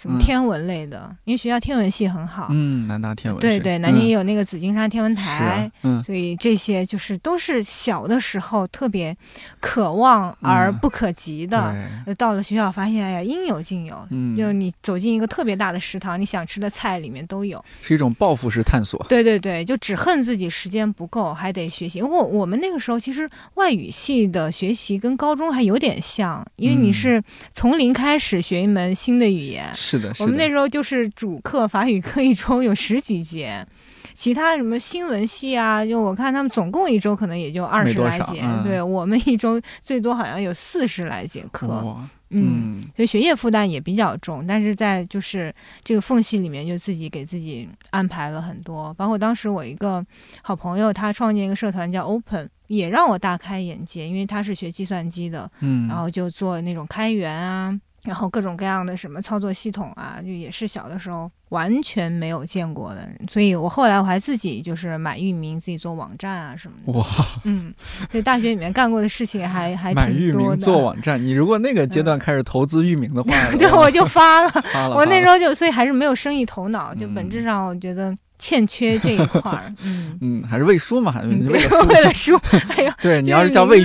[0.02, 1.14] 什么天文类的？
[1.22, 2.48] 因为学校天文系很好。
[2.50, 3.40] 嗯，南大天文。
[3.40, 5.70] 对对，南京也有那个紫金山天文台。
[5.82, 9.16] 嗯，所以这些就是都是小的时候特别
[9.60, 11.72] 渴望而不可及的。
[12.18, 13.96] 到了学校发现，哎呀，应有尽有。
[14.10, 17.64] 嗯，就是你走进一个特别大的食堂，你想吃的菜里面都有。
[17.80, 19.06] 是一种报复式探索。
[19.08, 22.02] 对对对，就只恨自己时间不够，还得学习。
[22.02, 27.22] 我我们那个时候其实外语系的学习跟高中还有点像，因为你是
[27.52, 29.70] 从零开始学一门新的语言。
[29.74, 33.66] 是的，我们那时候就是主课法语课一周有十几节，
[34.14, 41.96] 其他什么新闻系啊，就我看他们总共一周可能也就二十来节，对我们一周最多好像有四十来节课，
[42.34, 50.02] 嗯，所以学业负担也比较重，但是在就是这个缝隙里面，就自己给自己安排了很多，包括当时我一个
[50.42, 57.78] 好朋友，他创建一个社团叫 Open，也让我大开眼界，因为他是学计算机的，嗯，然后就做那种开源啊。
[58.04, 66.98] 然后各种各样的什么操作系统啊，就也是小的时候完全没有见过的，所以我后来我还自己就是买域名，自己做网站啊什么的。
[66.98, 67.06] 哇，
[67.44, 67.72] 嗯，
[68.10, 71.22] 所以大学里面干过的事情还 还买域名做网站。
[71.22, 74.50] 你如果那个阶段开始投资域名的话， 对，我就发了。
[74.72, 74.96] 发了。
[74.96, 78.12] 我那时候就所以还是没有生意头脑，就本质上我觉得。
[78.38, 81.14] 欠缺这一块儿，嗯嗯，还是魏书嘛，
[81.48, 82.36] 为了为了书，
[82.76, 83.84] 哎呦，对你要是叫魏玉，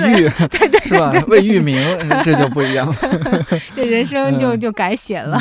[0.50, 1.14] 对对，是吧？
[1.28, 1.80] 魏玉明，
[2.24, 2.96] 这就不一样了，
[3.76, 5.40] 这人生就就改写了。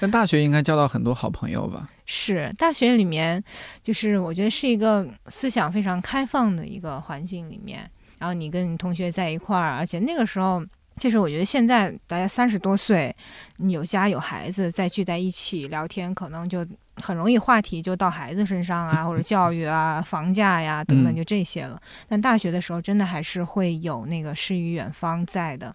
[0.00, 1.86] 那大学应该交到很多好朋友吧？
[2.06, 3.42] 是，大学里面
[3.82, 10.62] 就是我觉得是一个思想非常开放的一个环境里面，然后你跟你同学在一块儿，而且那个时候。
[11.00, 13.14] 就是我觉得现在大家三十多岁，
[13.58, 21.80] 你有家有孩子，再聚在一起聊天，可能就很容易话题就到孩子身上啊，或者教育啊、房价呀等等，就这些了。
[22.08, 25.72] 但大学的时候，真的还是会有那个诗与远方在的。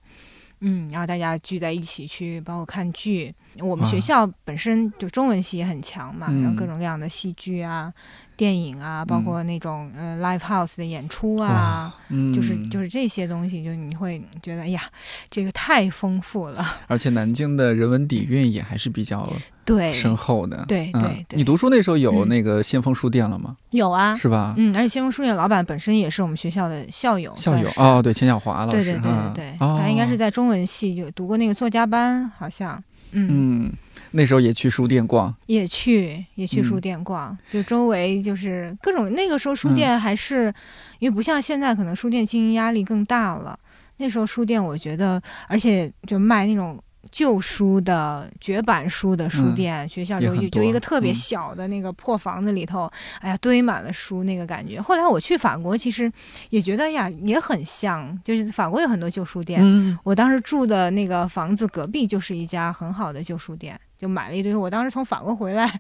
[0.60, 3.34] 嗯，然后大家聚在一起去，包括看剧。
[3.60, 7.94] 我们学校本身就中文系也很强嘛，然后各种各样的戏剧啊，
[8.36, 11.94] 电影啊，包括那种呃 live house 的演出啊，
[12.34, 14.82] 就是就是这些东西，就你会觉得哎呀，
[15.30, 16.66] 这个太丰富了。
[16.88, 19.32] 而且南京的人文底蕴也还是比较
[19.66, 20.66] 对深厚的。
[20.68, 21.38] 对对对。
[21.38, 23.56] 你读书那时候有那个先锋书店了吗？
[23.70, 24.56] 有啊，是吧？
[24.58, 27.34] 嗯，而且先锋书店老板本身也是我们学校的校友。
[27.38, 28.84] 校友哦，对，钱小华老师。
[28.84, 32.84] 对对对对对，他应该是在中文系就读过那个作家班，好像。
[33.14, 33.72] 嗯。
[34.16, 39.12] 那时候也去书店逛，也去也去书店逛，就周围就是各种。
[39.14, 40.54] 那个时候书店还是，
[41.00, 43.58] 因为不像现在，可能书店经营压力更大了。
[43.98, 46.80] 那时候书店，我觉得，而且就卖那种。
[47.14, 54.82] 旧书的绝版书的书店，学校就就一个特别小的那个破房子里头，哎呀，堆满了书，那个感觉。
[54.82, 56.12] 后来我去法国，其实
[56.50, 59.64] 也觉得呀，也很像，就是法国有很多旧书店。
[60.04, 63.80] 我当时住的那个房子隔壁就是一家很好的旧书店。
[64.04, 65.80] 就买了一堆，我当时从法国回来，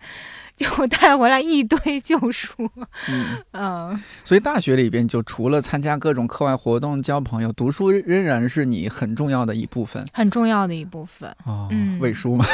[0.55, 2.53] 就带回来一堆旧书。
[3.51, 11.35] 嗯，所以大学里边就除了参加各种课外活动、交朋友，读书仍然是你很重要的一部分，很重要的一部分。
[11.43, 11.67] 哦，
[11.99, 12.45] 伪书嘛，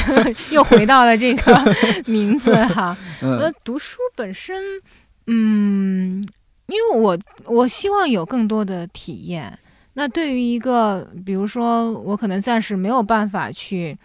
[0.50, 1.74] 又回到了这个
[2.10, 2.96] 名字哈。
[3.20, 4.56] 呃，读书本身，
[5.26, 6.26] 嗯，
[6.68, 9.58] 因为我我希望有更多的体验。
[9.92, 13.98] 那对于一个，比如说我可能暂时没有办法去。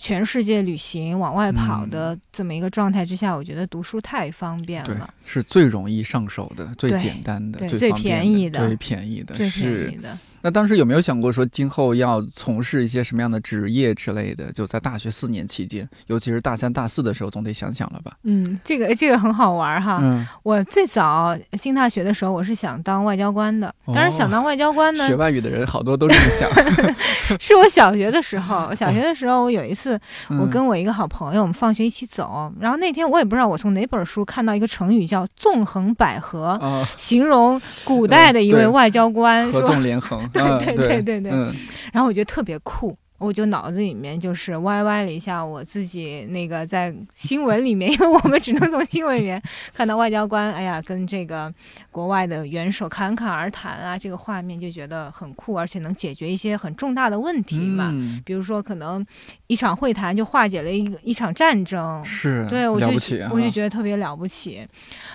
[0.00, 9.92] 全世界旅行往外跑的这么一个状态之下，我觉得读书太方便了，是最容易上手的、最简单的、最便宜的、最便宜的，是。
[10.42, 14.50] 那当时有没有想过说今后要从事一些什么样的职业之类的？
[14.52, 18.12] 就在大学四年期间，尤其是大三、大四的时候，总得想想了吧？
[18.24, 19.98] 嗯，这个这个很好玩哈。
[20.02, 23.72] 嗯，我最早进大学的时候，我是想当外交官的。
[23.86, 26.50] 当然，想当外交官呢，学外语的人好多都这么想。
[27.38, 30.00] 是我小学的时候，小学的时候，我有一次，
[30.40, 40.29] 我跟我一个好朋友，我们放学一起走，然后那天我也不知道我从哪本书看到一个成语叫“纵横捭阖”，形容古代的一位外交官，合纵连横。
[40.64, 41.30] 对对对对对，
[41.92, 42.96] 然后我觉得特别酷。
[43.20, 49.40] 我就脑子里面就是歪歪了一下我自己那个在新闻里面，因为我们只能从新闻里面
[49.74, 51.52] 看到外交官，哎呀，跟这个
[51.90, 57.92] 国外的元首侃侃而谈啊，这个画面就觉得很酷，而且能解决一些很重大的问题嘛。
[58.24, 59.06] 比如说，可能
[59.48, 62.86] 一场会谈就化解了一个一场战争，是对我就
[63.30, 64.66] 我就觉得特别了不起。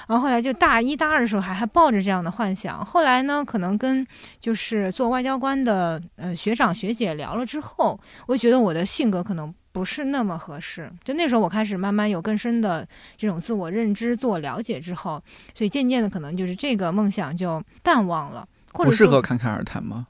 [0.08, 4.06] 然后后来就大一、大二的时候还还抱着这样的幻想，后来呢，可能跟
[4.39, 7.95] 就是做外交官的呃学长学姐聊了之后。
[8.28, 12.88] 我觉得我的性格可能不是那么合适，就那时候我开始慢慢有更深的
[13.18, 15.22] 这种自我认知、自我了解之后，
[15.54, 20.08] 所以渐渐的可能就是这个梦想就淡忘了，或者不适合侃侃而谈吗？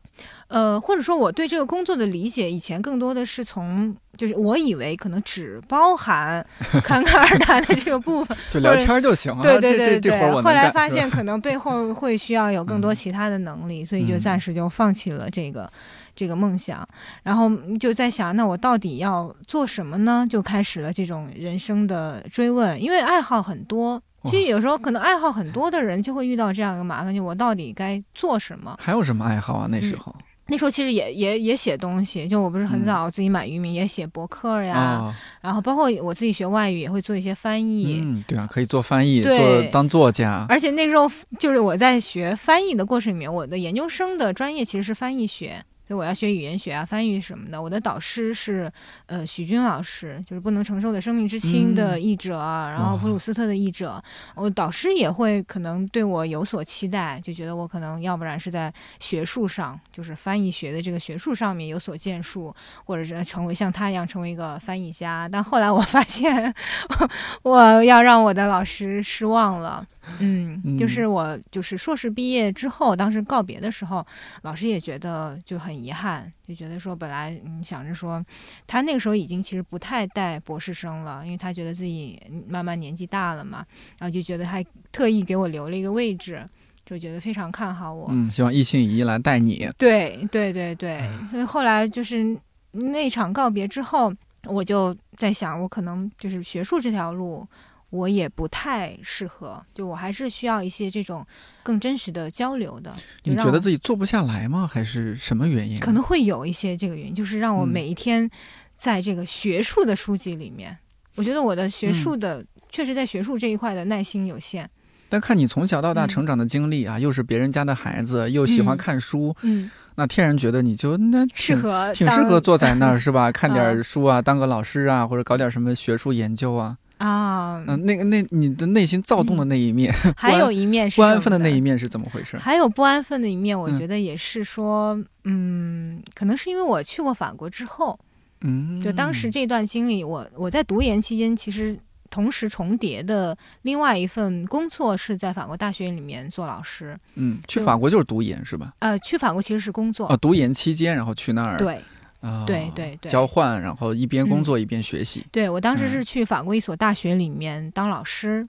[0.48, 6.46] 呃，或者说我对这个工作的理解以前更多的是从，就是我以为可能只包含
[6.86, 9.36] 侃侃而谈的这个部分，就聊天就行。
[9.42, 15.70] 对对对对，后来发现可能背后会需要有更多其他的能力，所以就暂时就放弃了这个。
[16.16, 16.88] 这个梦想，
[17.24, 20.26] 然后就在想，那我到底要做什么呢？
[20.30, 22.82] 就开始了这种人生的追问。
[22.82, 28.76] 因为爱好很多，其实有时候可能爱好很多的人就会遇到这样一个麻烦，就我到底该做什么？
[28.80, 29.68] 还有什么爱好啊？
[29.70, 30.16] 那时候，
[30.48, 38.00] 那时候其实也也也写东西，就我不是很早自己买渔民也写博客呀，然后包括我自己学外语也会做一些翻译。
[38.04, 39.36] 嗯，对啊，可以做翻译，做
[39.72, 40.46] 当作家。
[40.48, 41.10] 而且那时候
[41.40, 45.64] 就是我在学翻译的过程里面，我的研究生的专业其实是翻译学。
[45.88, 47.62] 所以我要学语言学啊，翻译什么的。
[47.62, 48.72] 我的导师是
[49.06, 54.04] 呃许军老师，就是不能承受的生命之轻的译者，然后普鲁斯特的译者。
[54.36, 62.54] 我导师也会可能对我有所期待，就觉得我可能要不然是在学术上，就是翻译学的这个学术上面有所建树，
[62.86, 65.30] 或者是成为像他一样成为一个翻译家。
[65.32, 66.54] 但后来我发现，
[67.44, 69.86] 我要让我的老师失望了。
[70.20, 74.06] 嗯，就是我就是硕士毕业之后，当时告别的时候，
[74.44, 78.24] 老师也觉得就很遗憾，就觉得说本来嗯想着说，
[78.68, 83.66] 他那个时候已经其实不太带博士生了，因为他觉得自己慢慢年纪大了嘛，
[83.98, 86.48] 然后就觉得还特意给我留了一个位置，
[86.86, 88.08] 就觉得非常看好我。
[88.12, 89.70] 嗯，希望一心一意来带你。
[89.78, 91.02] 对对对对，
[91.32, 92.38] 所以后来就是
[92.72, 97.48] 那场告别之后，我就在想，我可能就是学术这条路。
[97.96, 101.26] 我也不太适合，就我还是需要一些这种
[101.64, 102.94] 更真实的交流的。
[103.24, 104.70] 你觉得自己做不下来吗？
[104.72, 105.80] 还是什么原因？
[105.80, 108.30] 可能会有一些这个原因，就是让我每一天
[108.76, 110.78] 在这个学术的书籍里面，
[111.16, 114.70] 我觉得我的学术的确实在学术这一块的耐心有限。
[115.08, 123.32] 但看你从小到大成长的经历啊，又是别人家的孩子，又喜欢看书，嗯，那天然觉得你就那适合挺适合坐在那儿是吧？
[123.32, 126.76] 看点书啊，当个老师啊，或者搞点什么学术研究啊。
[126.98, 132.38] 啊，嗯，那个那你的内心躁动的那一面， 还有一面是不安分的那一面是怎么回事？
[132.38, 138.00] 还有不安分的一面，我觉得也是说，嗯，可能是因为我去过法国之后，
[138.42, 141.78] 嗯，就当时这段经历，我我在读研期间，其实
[142.10, 146.98] 同时重叠的另外一份工作是在法国大学里面做老师。
[147.16, 148.74] 嗯，去法国就是读研是吧？
[148.80, 151.82] 呃，去法国其实是工作哦，读研期间然后去那儿对。
[152.26, 155.24] 啊，对对对，交换，然后一边工作一边学习。
[155.32, 158.44] 对我当时是去法国一所大学里面当老师，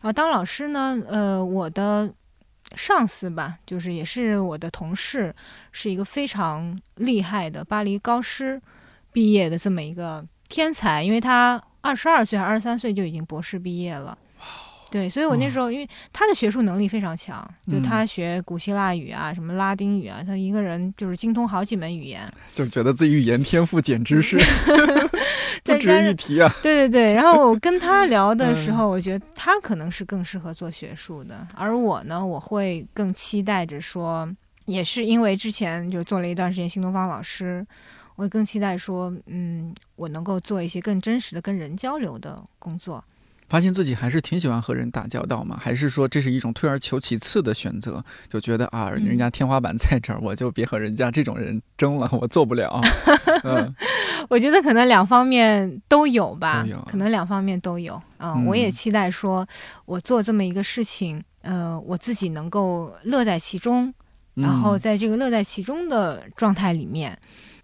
[0.00, 2.08] 啊，当老师呢，呃，我的
[2.76, 5.34] 上司吧，就是也是我的同事，
[5.72, 8.62] 是一个非常厉害的巴黎高师
[9.12, 14.16] 毕业的这么一个天才，因为他二十二岁还是二十三岁就已经博士毕业了。
[14.90, 24.38] 对，所以我那时候，因为他的学术能力非常强，就他学古希腊语啊，什么拉丁语啊，他一个人就是精通好几门语言，就觉得自己语言天赋简直是
[25.64, 26.48] 不值一提啊！
[26.62, 34.28] 对对对，然后我跟他聊的时候，我觉得他可能是更适合做学术的，而我呢，我会更期待着说，
[34.66, 37.66] 也是因为之前就做了一段时间新东方老师，
[38.14, 43.02] 我更期待说，嗯，我能够做一些更真实的跟人交流的工作。
[43.48, 45.56] 发现自己还是挺喜欢和人打交道嘛？
[45.60, 48.04] 还是说这是一种退而求其次的选择？
[48.28, 52.80] 就觉得啊，人家天花板在这儿，我就别和人家这种人争了， 我做不了。
[53.44, 53.74] 嗯，
[54.28, 58.00] 我觉得可能两方面都有吧，有，可能两方面都有。
[58.18, 59.46] 嗯，我也期待说，
[59.84, 63.92] 我做这么一个事情，呃，我自己能够乐在其中，
[64.34, 67.16] 然后在这个乐在其中的状态里面，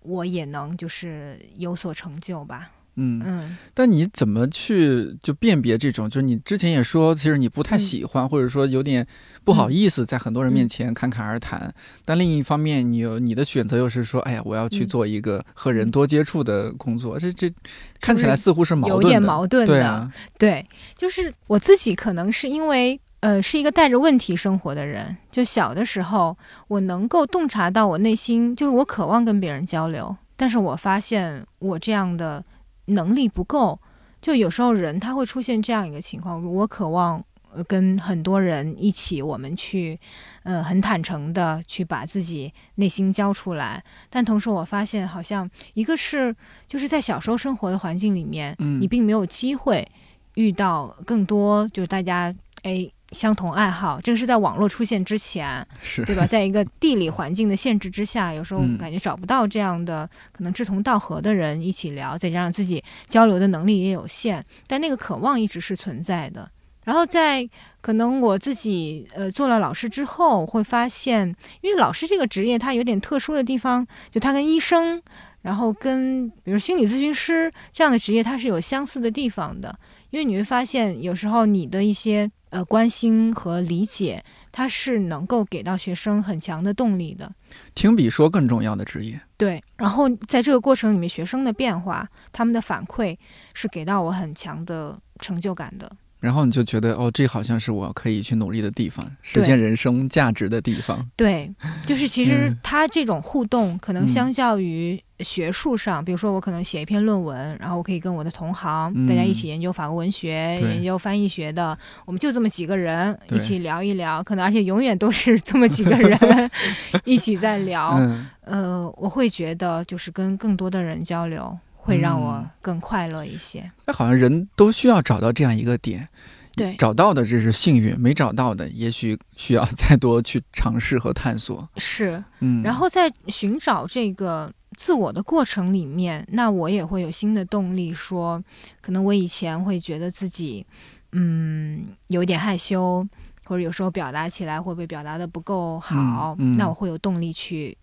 [0.03, 2.71] 我也能就是有所成就吧。
[2.97, 6.11] 嗯嗯，但你怎么去就辨别这种？
[6.11, 9.07] 就是你之前也说，其实你不太喜欢，或者说有点
[9.45, 11.73] 不好意思在很多人面前侃侃而谈。
[12.05, 17.19] 但另一方面，你有你的选择又是说，哎呀，我要去做一个和人多接触的工作。
[17.19, 17.51] 这这
[17.99, 19.73] 看起来似乎是矛盾的，有点矛盾的。
[19.73, 26.37] 对啊，对，就是我自己可能是因为呃是一个带着问题生活的人，就小的时候
[26.69, 32.45] 我能够洞察到我内心，就是我渴望跟别人交流，但是我发现我这样的。
[32.87, 33.79] 能力不够，
[34.21, 36.45] 就有时候人他会出现这样一个情况。
[36.45, 37.23] 我渴望
[37.67, 39.99] 跟很多人一起，我们去，
[40.43, 43.83] 呃，很坦诚的去把自己内心交出来。
[44.09, 46.35] 但同时，我发现好像一个是
[46.67, 49.87] 就是在小时候生活的环境里面，你并没有机会
[50.35, 52.91] 遇到更多，就是大家哎。
[53.13, 56.27] 相同爱好，这个是在网络出现之前，是对吧？
[56.27, 66.51] 在一个地理环境的限制之下，有时候感觉找不到这样的可能志同道合的人一起聊，再加上自己交流的能力也有限，但那个渴望一直是存在的。
[66.85, 67.49] 然后在
[67.81, 71.29] 可能我自己呃做了老师之后，会发现，
[71.61, 75.01] 因为老师这个职业它有点特殊的地方，就它跟医生，
[75.43, 79.79] 然后跟比如心理咨询师这样的职业，它是有相似的地方的。
[80.11, 82.31] 因为你会发现，有时候你的一些。
[82.53, 84.23] 呃，关心和理解，
[84.53, 87.33] 它是能够给到学生很强的动力的。
[87.75, 89.19] 听比说更重要的职业。
[89.39, 93.17] 对，然后在这个过程里面，学生的变化，他们的反馈，
[93.55, 95.91] 是给到我很强的成就感的。
[96.23, 101.05] 然后你就觉得，哦，这好像是我可以去努力的地方，实现人生价值的地方。
[101.17, 101.53] 对，
[101.85, 116.51] 就是其实他这种互动，可能相较于学术上，比如说我可能写一篇论文，然后我可以跟我的同行大家一起研究法国文学、研究翻译学的，我们就这么几个人一起聊一聊，可能而且永远都是这么几个人
[117.05, 118.01] 一起在聊。
[118.45, 121.59] 呃，我会觉得就是跟更多的人交流。
[121.85, 123.69] 会让我更快乐一些。
[123.87, 126.09] 那好像人都需要找到这样一个点，
[126.55, 131.69] 对，找到的这是幸运，没找到的也许需要再多去尝试和探索。
[131.79, 138.43] 是，嗯，然后在寻找这个自我的过程里面，那我也会有新的动力，说
[138.81, 140.65] 可能我以前会觉得自己，
[141.11, 143.05] 嗯，有点害羞，
[143.45, 147.77] 或者有时候表达起来会不会表达的不够好，那我会有动力去。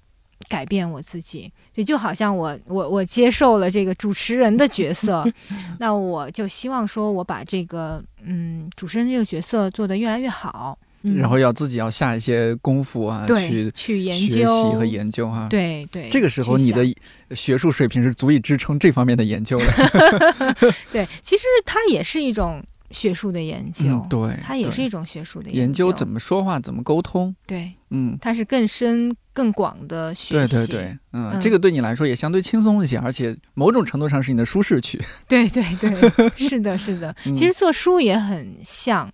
[0.47, 5.25] 改变我自己，就就好像我我我接受了这个主持人的角色，
[5.79, 14.71] 那我就希望说我把这个嗯主持人这个角色做得越来越好，然后要自己要下一些功夫啊，去去研究。
[14.71, 16.85] 和研究哈，对对，这个时候你的
[17.35, 19.65] 学术水平是足以支撑这方面的研究的。
[20.91, 22.63] 对，其实它也是一种。
[22.91, 25.93] 学术的研究，对，它也是一种学术的研究。
[25.93, 27.35] 怎么说话，怎么沟通？
[27.45, 30.55] 对，嗯，它是更深更广的学习。
[30.55, 34.99] 对对对，嗯，这个对你来说也相对轻松一些，而且某种程度上是你的舒适区。
[35.27, 37.15] 对对对，是的，是的。
[37.35, 39.13] 其实做书也很像，嗯，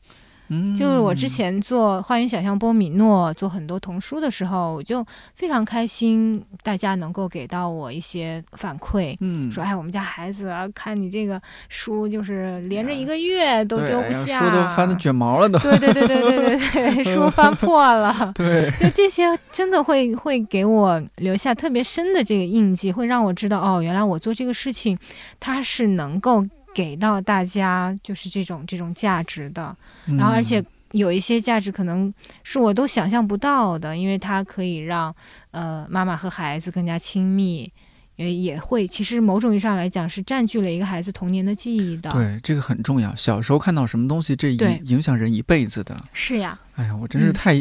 [0.76, 24.98] 就是我之前做花园小象波米诺，做很多童书的时候，我就非常开心，大家能够给到我一些反馈，嗯，说哎，我们家孩子啊，看你这个书，就是连着一个月都丢不下，书都翻的卷毛了都，对对对对对对对， 书翻破了， 对，就这些真的会会给我留下特别深的这个印记，会让我知道哦，原来我做这个事情，
[25.40, 26.46] 它是能够。
[26.76, 29.74] 给到大家就是这种这种价值的，
[30.06, 30.62] 然后而且
[30.92, 35.16] 有一些价值可能是我都想象不到的，因为它可以让
[35.52, 37.72] 呃妈妈和孩子更加亲密，
[38.18, 42.12] 也也会其实某种意义上来讲是占据了一个孩子童年的记忆的。
[42.12, 43.16] 对，这个很重要。
[43.16, 45.96] 小时候看到什么东西，这影影响人一辈子的。
[46.12, 46.60] 是呀。
[46.76, 47.56] 哎呀，我真是太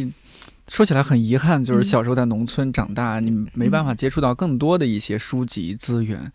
[0.66, 6.32] 说起来很遗憾，就是小时候在农村长大，你没办法接触到更多的一些书籍资源。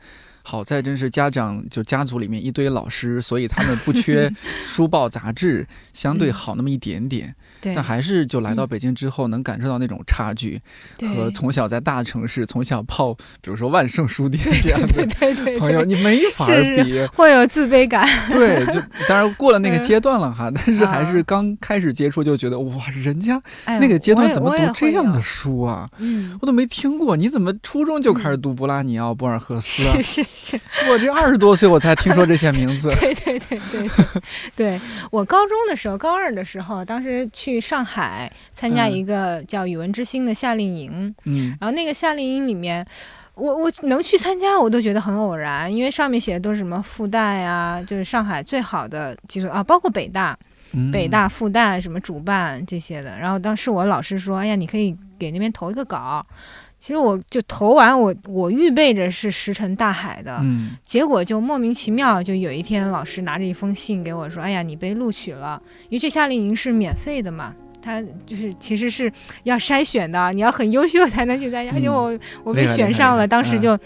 [0.49, 4.27] 好在真是家长就家族里面一堆老师，所以他们不缺
[4.65, 7.35] 书报杂志，相对好那么一点点。
[7.61, 10.59] 但还是就来到北京之后，能感受到那种差距，
[11.13, 15.05] 和从小在大城市从小泡，比如说万盛书店 这样的
[15.59, 18.07] 朋友，你没法比，会有自卑感。
[18.29, 25.87] 对，就 当然过了那个阶段了哈，但是还是刚开始接触就觉得哇，人家那个阶段怎么读这样的书啊？
[25.99, 29.83] 嗯，我都没听过，你怎么初中就开始读布拉尼奥、博尔赫斯？
[29.83, 30.57] 是是是，
[30.89, 32.87] 我这二十多岁我才听说这些名字。
[33.01, 33.89] 对对对对
[34.55, 37.49] 对，我高中的时候，高二的时候，当时去。
[37.49, 42.85] 去上海参加一个叫“语文之星”的夏令营，嗯，然后那个夏令营里面，
[43.33, 50.37] 我我能去参加，我都觉得很偶然，因为上面写的都是什么复旦呀，就是上海最好的几所啊，包括北大、
[50.93, 53.17] 北大、复旦什么主办这些的。
[53.17, 56.23] 然后当时我老师说：“哎呀，你可以给那边投一个稿。”
[56.89, 69.13] 其实我就投完，我我预备着是石沉大海的，嗯，结果就莫名其妙，就有一天老师拿着一封信给我说：“哎呀，你被录取了，因为这夏令营是免费的嘛，他就是其实是
[69.43, 73.77] 要筛选的，你要很优秀才能去参加。”而且我我被选上了，当时就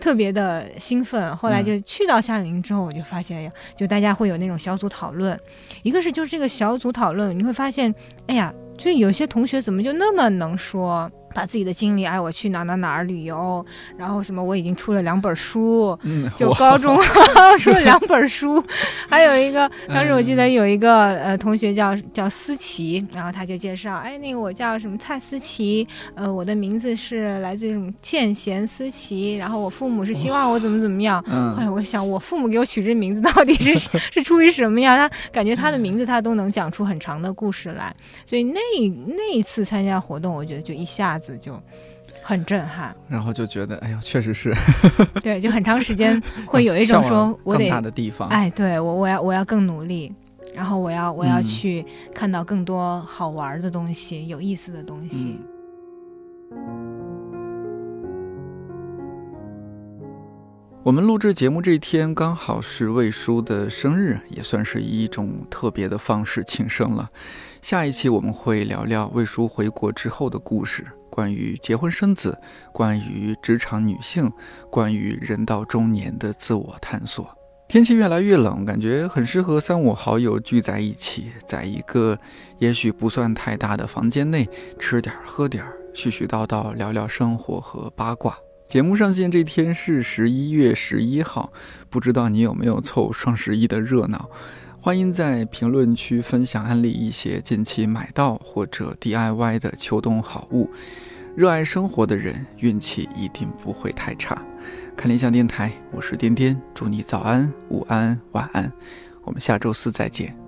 [0.00, 1.36] 特别的兴奋。
[1.36, 5.38] 后来就去到夏令营之后，我就发现呀，就大家会有那种小组讨论，
[5.84, 7.94] 一个是就是这个小组讨论，你会发现，
[8.26, 11.08] 哎呀，就有些同学怎么就那么能说。
[11.38, 13.64] 把自己的经历，哎，我去哪哪哪儿旅游，
[13.96, 16.98] 然后什么，我已经出了两本书，嗯就高中
[17.60, 18.60] 出了两本书，
[19.08, 25.86] 还有一个，当时我记得有一个呃同学叫叫思琪，然后他就介绍，哎，那个我叫什么蔡思琪，
[26.16, 31.22] 呃，我的名字是来自于什么见贤思齐，然后我父母是希望我怎么怎么样，
[31.54, 33.78] 后来我想，我父母给我取这名字到底是
[34.10, 34.96] 是出于什么呀？
[34.96, 37.94] 他感觉他的名字他都能讲出很长的故事来，
[38.26, 38.58] 所以那
[39.06, 41.16] 那一次参加活动，我觉得就一下。
[41.18, 41.60] 子就
[42.22, 44.54] 很震撼， 然后就觉得，哎呀，确实是，
[45.22, 50.14] 对，就很长时间 会有一种说，我得大的地方，哎，对我，我要我要更努力，
[50.54, 51.84] 然后我要我要去
[52.14, 55.38] 看到更多好玩的东西，有意思的东西。
[60.84, 67.10] 我们录制节目这一天刚好是魏叔的生日，也算是以一种特别的方式庆生了。
[67.60, 70.86] 下一期我们会聊聊魏叔回国之后的故事，
[71.18, 72.38] 关于结婚生子，
[72.72, 74.30] 关于职场女性，
[74.70, 77.28] 关于人到中年的自我探索。
[77.66, 82.16] 天气越来越冷，感觉很适合三五好友聚在一起，在一个
[82.60, 88.38] 也许不算太大的房间内吃点喝点，絮絮叨叨聊聊生活和八卦。
[88.68, 91.52] 节目上线这天是十一月十一号，
[91.90, 94.30] 不知道你有没有凑双十一的热闹？
[94.80, 100.70] 欢迎在评论区分享安利一些近期买到或者 DIY 的秋冬好物。
[101.34, 104.40] 热爱生活的人运气一定不会太差。
[104.96, 108.72] 看理想电台，我是颠颠，祝你早安、午安、晚安。
[109.24, 110.47] 我们下周四再见。